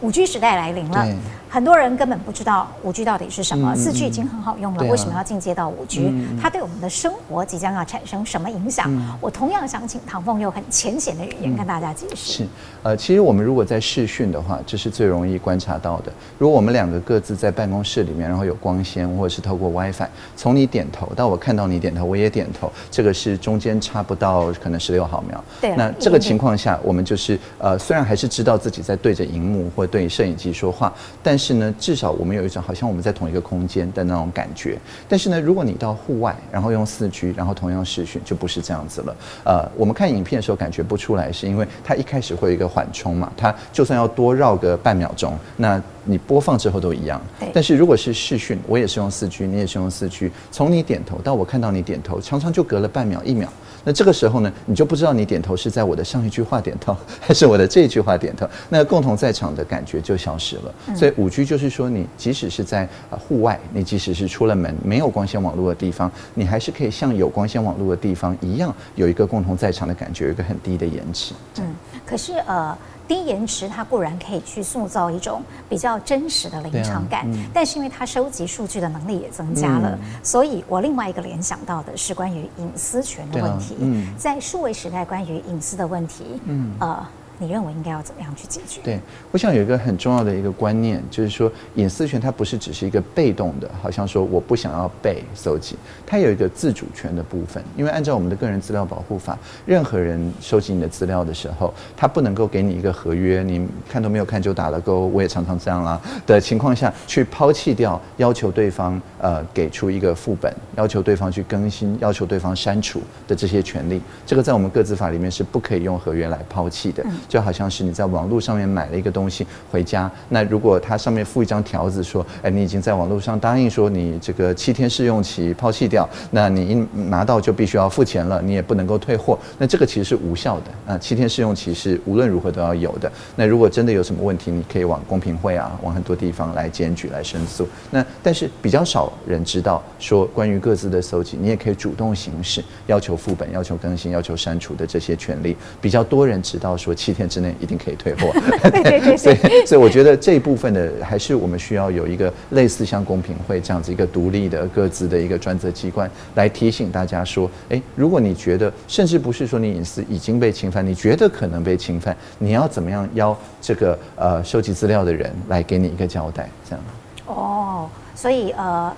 [0.00, 1.06] 五 G 时代来临了，
[1.48, 3.74] 很多人根本不知道五 G 到底是什么。
[3.74, 6.12] 四 G 已经很好用了，为什么要进阶到五 G？
[6.40, 8.88] 它对我们的生活即将要产生什么影响？
[9.20, 12.32] 我同样想请唐凤用很浅显的语言跟大家解释。
[12.32, 12.46] 是，
[12.84, 16.12] 呃，其实我们如果在视讯的话，这是最容易观察到的。
[16.38, 25.42] 如果我们两个各自在办公室里面，然后有光纤或者是透过 WiFi，从你点头到我看到你点头，我也点头，这个是中间差不到可能十六毫秒。
[25.60, 25.74] 对。
[25.74, 34.78] 那这个情况下，我们就是呃，虽然还是知道自己在对着荧幕或对摄影机说话，但是呢，至少我们有一种好像我们在同一个空间的那种感觉。
[35.08, 39.16] 但是呢，如果你到户外，然后用四 G，然后同样视讯，就不是这样子了。
[39.44, 47.20] 呃，我们看影片的时候感觉不出来，是因为它一开始会有一个缓冲嘛，它就算要多绕个半秒钟，那你播放之后都一样。
[47.52, 53.48] 但是如果是视讯，我也是用四 G，你也是用四 G，从你点头到我看到你点头，常常就隔了半秒、一秒。
[53.88, 58.46] 那这个时候呢，你就不知道你点头是在我的上一句话点头，还是我的这一句话点头。
[58.68, 60.94] 那共同在场的感觉就消失了。
[60.94, 71.32] 所以五 G 就是说，你即使是在呃户外，你即使是出了门没有光纤网络的地方，你还是可以像有光纤网络的地方一样，有一个共同在场的感觉，有一个很低的延迟。
[71.58, 71.74] 嗯，
[72.04, 72.76] 可是呃。
[73.08, 83.74] 低延迟，它固然可以去塑造一种比较真实的临场感，啊嗯、但是因为它收集数据的能力也增加了，嗯、所以我另外一个联想到的是关于隐私权的问题。
[83.74, 87.06] 啊嗯、在数位时代，关于隐私的问题，嗯，呃。
[87.38, 88.80] 你认为应该要怎么样去解决？
[88.82, 95.76] 对，我想有一个很重要的一个观念，就是说隐私权它不是只是一个被动的，好像说我不想要被搜集，
[96.06, 97.62] 它有一个自主权的部分。
[97.76, 109.00] 因为按照我们的个人资料保护法，任何人收集你的资料的时候，他不能够给你一个合约，你看都没有看就打了勾，我也常常这样啦的情况下去抛弃掉要求对方。
[109.20, 117.04] 呃给出一个副本，要求对方去更新，要求对方删除的这些权利，这个在我们各自法里面是不可以用合约来抛弃的。
[117.28, 130.98] 就好像是你在网络上面买了一个东西回家，那如果它上面附一张条子说，哎，你已经在网络上答应说你这个七天试用期抛弃掉，那你一拿到就必须要付钱了，你也不能够退货，那这个其实是无效的啊。
[130.98, 133.10] 七天试用期是无论如何都要有的。
[133.36, 137.68] 那如果真的有什么问题，你可以往公平会啊，往很多地方来检举来申诉。
[137.90, 145.56] 那但是比较少人知道说，关于各自的搜集，你也可以主动行使要求副本、要求更新、要求删除的这些权利。
[145.80, 148.32] 比较多人知道说，七天之内一定可以退货。
[148.70, 149.16] 对 对 对。
[149.16, 166.84] 所以所以我觉得这一部分的还是我们需要有一个类似像公平会这样子一个独立的各自的一个专责机关来提醒大家说，哎，如果你觉得甚至不是说你隐私已经被侵犯，你觉得可能被侵犯，你要怎么样邀这个呃收集资料的人来给你一个交代，这样。
[167.26, 168.94] 哦，所以呃，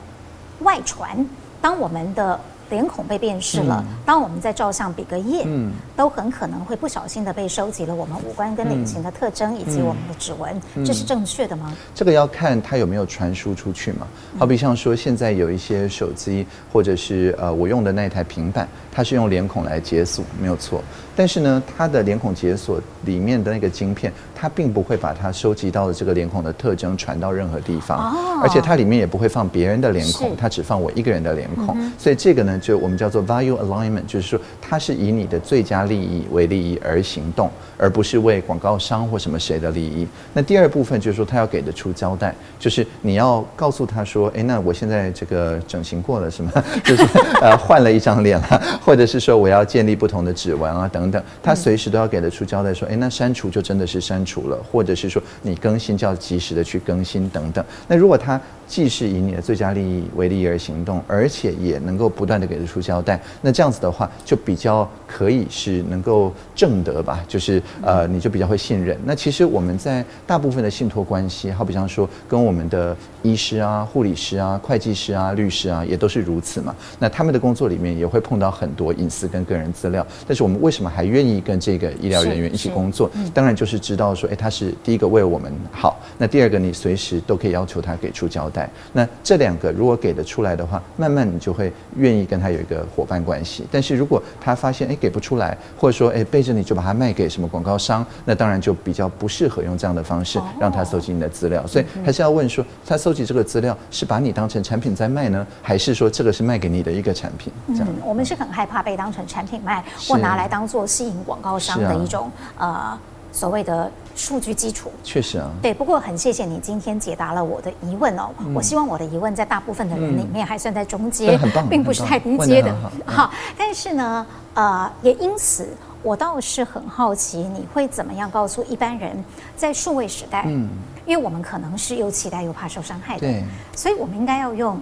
[0.60, 1.26] 外传，
[1.60, 2.38] 当我们的
[2.70, 11.72] 脸孔被辨识了，嗯、当我们在照相比个耶，嗯，都很可能会不小心的被收集了我们五官跟脸型的特征以及我们的指纹，嗯、这是正确的吗？
[11.94, 14.06] 这个要看它有没有传输出去嘛。
[14.38, 20.82] 好比像说现在有一些手机或者是呃我用的那台平板，它是用脸孔来解锁，没有错。
[21.16, 31.76] 但是呢，它的脸孔解锁里面的那个晶片，它并不会把它收集到的这个脸孔的特征传到任何地方，而且它里面也不会放别人的脸孔，它只放我一个人的脸孔。
[31.98, 40.06] 所以这个呢，就我们叫做 value alignment，就是说它是以你的最佳利益为利益而行动，而不是为广告商或什么谁的利益。
[40.32, 46.52] 那第二部分就是说，他要给得出交代，就是你要告诉他说，哎，那我现在这个整形过了是吗？
[46.84, 47.02] 就是
[47.40, 51.22] 呃换了一张脸了，或者是说我要建立不同的指纹啊等等等。
[51.42, 57.64] 他随时都要给得出交代，说，哎，那删除就真的是删除了，或者是说你更新就要及时的去更新等等。
[57.88, 68.96] 那如果他既是以你的最佳利益为利益而行动，而且也能够不断的给得出交代，那这样子的话就比较可以是能够正得吧，就是呃你就比较会信任。
[69.04, 76.74] 那其实我们在大部分的信托关系，好比像说跟我们的医师啊、护理师啊、会计师啊、律师啊，也都是如此嘛。
[76.98, 83.10] 那他们的工作里面也会碰到很多隐私跟个人资料，但是我们为什么还愿意跟这个医疗人员一起工作？
[83.32, 88.68] 当然就是知道说，哎，他是第一个为我们好，那第二个你随时都可以要求他给出交代。
[88.92, 93.66] 那这两个如果给得出来的话，慢慢你就会愿意跟他有一个伙伴关系。
[93.70, 101.66] 但是如果他发现哎给不出来，或者说哎背着你就把它卖给什么广告商，那当然就比较不适合用这样的方式让他搜集你的资料。
[101.66, 107.52] 所以还是要问说，他搜集这个资料是把你当成产品在卖呢，还是说这个是卖给你的一个产品？
[107.68, 112.98] 这样，我们是很害怕被当成产品卖，或拿来当做吸引广告商的一种呃。
[113.32, 115.72] 所谓的数据基础，确实啊，对。
[115.72, 118.28] 不过很谢谢你今天解答了我的疑问哦。
[118.40, 122.74] 嗯、我希望我的疑问在大部分的人里面还算在中阶，嗯、并不是太低阶的。
[123.06, 125.68] 好，好，但是呢，呃，也因此
[126.02, 129.24] 我倒是很好奇，你会怎么样告诉一般人，
[129.56, 130.68] 在数位时代，嗯，
[131.06, 133.44] 因为我们可能是又期待又怕受伤害的，对，
[133.76, 134.76] 所以我们应该要用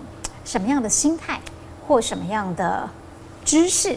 [0.47, 1.39] 什么样的心态
[1.87, 2.89] 或什么样的
[3.45, 3.95] 知识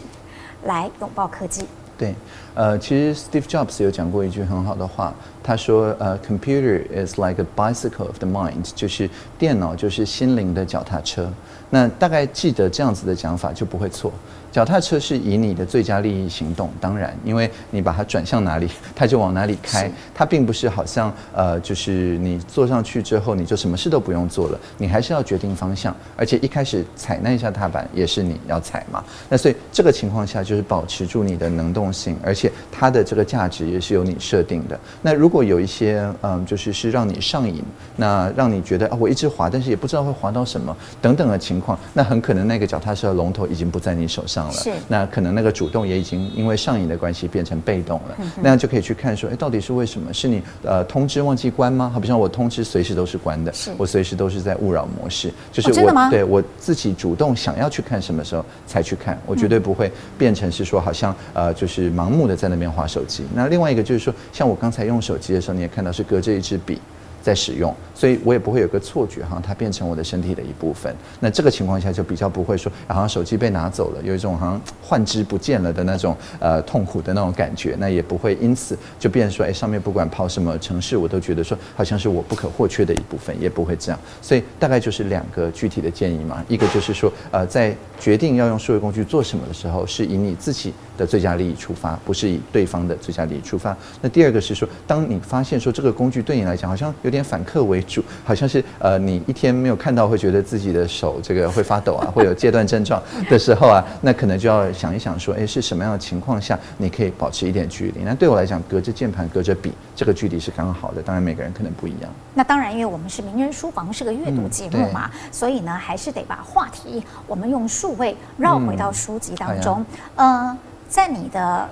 [0.64, 1.66] 来拥抱科技？
[2.02, 2.12] 对，
[2.56, 11.32] 呃，其实 Steve Jobs 有讲过一句很好的话，他说，呃，Computer is like a bicycle of the mind，就是电脑就是心灵的脚踏车。
[11.70, 14.12] 那大概记得这样子的讲法就不会错。
[14.52, 19.90] 脚踏车是以你的最佳利益行动，当然，因为你把它转向哪里，它就往哪里开。
[20.14, 29.02] 它并不是好像呃，就是你坐上去之后，你就什么事都不用做了，你还是要决定方向，而且一开始踩那一下踏板也是你要踩嘛。
[29.30, 34.78] 那所以这个情况下就是保持住你的能动性，而且它的这个价值也是由你设定的。
[35.00, 37.64] 那如果有一些嗯，就是是让你上瘾，
[37.96, 44.41] 那让你觉得啊，我一直滑，但是也不知道会滑到什么等等的情况，那很可能那个脚踏车的龙头已经不在你手上。
[44.50, 50.12] 是，那可能那个主动也已经因为上瘾的关系变成被动了，那样就可以去看说，哎，到底是为什么？
[50.12, 51.90] 是你呃通知忘记关吗？
[51.92, 63.24] 好比像我通知随时都是关的，我随时都是在勿扰模式，就是我对我自己主动想要去看什么时候才去看，我绝对不会变成是说好像呃就是盲目的在那边划手机。
[63.34, 66.80] 那另外一个就是说，像我刚才用手机的时候，你也看到是隔着一支笔。
[67.22, 70.94] 在使用，所以我也不会有个错觉，哈，它变成我的身体的一部分。
[71.20, 77.76] 那这个情况下就比较不会说，好像手机被拿走了，有一种好像换之不见了的那种呃痛苦的那种感觉。
[77.78, 84.00] 那也不会因此就变说，哎，上面不管跑什么城市，我都觉得说好像是我不可或缺的一部分，也不会这样。
[84.20, 93.76] 所以大概就是两个具体的建议嘛，一个就是说，呃，在决定要用数位工具做什么的时候，是以你自己的最佳利益出发，不是以对方的最佳利益出发。
[94.00, 108.02] 那第二个是说，当你发现说这个工具对你来讲好像有点反客为主，好像是呃你一天没有看到会觉得自己的手这个会发抖啊，会有戒断症状 的时候啊，那可能就要想一想说，哎，是什么样的情况下你可以保持一点距离？
[108.04, 111.02] 那对我来讲，隔着键盘隔着笔这个距离是刚刚好的。
[111.02, 112.10] 当然每个人可能不一样。
[112.34, 119.84] 那当然，因为我们是名人书房，是个阅读节目嘛，嗯、所以呢，还是得把话题我们用数位绕回到书籍当中。
[120.16, 120.58] 嗯、呃，
[120.92, 121.66] 在你的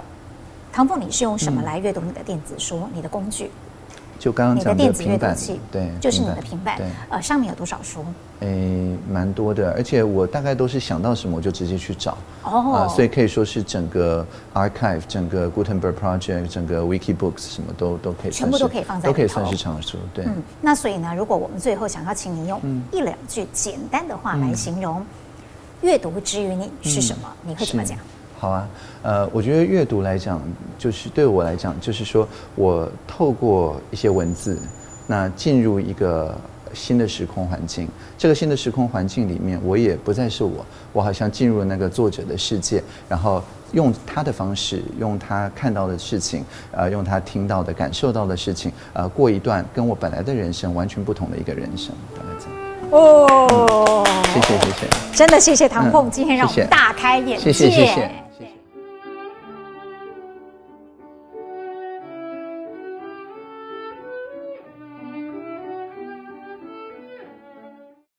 [0.73, 2.79] 唐凤，你是用什么来阅读你的电子书？
[2.85, 3.51] 嗯、你的工具？
[4.19, 6.79] 就刚刚讲的你的电子阅读器，对，就是你的平板。
[6.79, 8.03] 对，呃，上面有多少书？
[8.41, 12.17] 诶，蛮多的，而且我大概都是想到什么我就直接去找。
[12.45, 12.73] 哦。
[12.73, 18.31] 啊，所以可以说是整个 archive，整个 Gutenberg Project，整个 WikiBooks 什么都都可以。
[18.31, 19.07] 全部都可以放在。
[19.07, 20.25] 都可以算是藏书，对。
[20.25, 22.59] 嗯，那所以呢，如果我们最后想要请你用
[22.91, 25.05] 一两句简单的话来形容
[25.83, 27.99] 阅读之于你是什么，嗯、你会怎么讲？
[28.41, 28.67] 好啊，
[29.03, 30.41] 呃，我觉得阅读来讲，
[30.79, 34.59] 就是对我来讲，就是说我透过一些文字，
[35.07, 36.35] 那进入一个
[36.73, 37.87] 新的时空环境。
[38.17, 40.65] 这个新的时空环境里面，我也不再是我，
[40.95, 43.43] 我好像进入了那个作者的世界，然后
[43.73, 46.43] 用他的方式，用他看到的事情，
[46.73, 52.55] 呃，用他听到的、感受到的事情，呃，过一段跟我本来的人生完全不同的一个人生，大概这样。
[52.91, 54.03] 哦，
[54.33, 57.53] 谢谢谢谢，真的谢谢唐凤，今天让我们大开眼界。
[57.53, 58.30] 谢谢谢谢。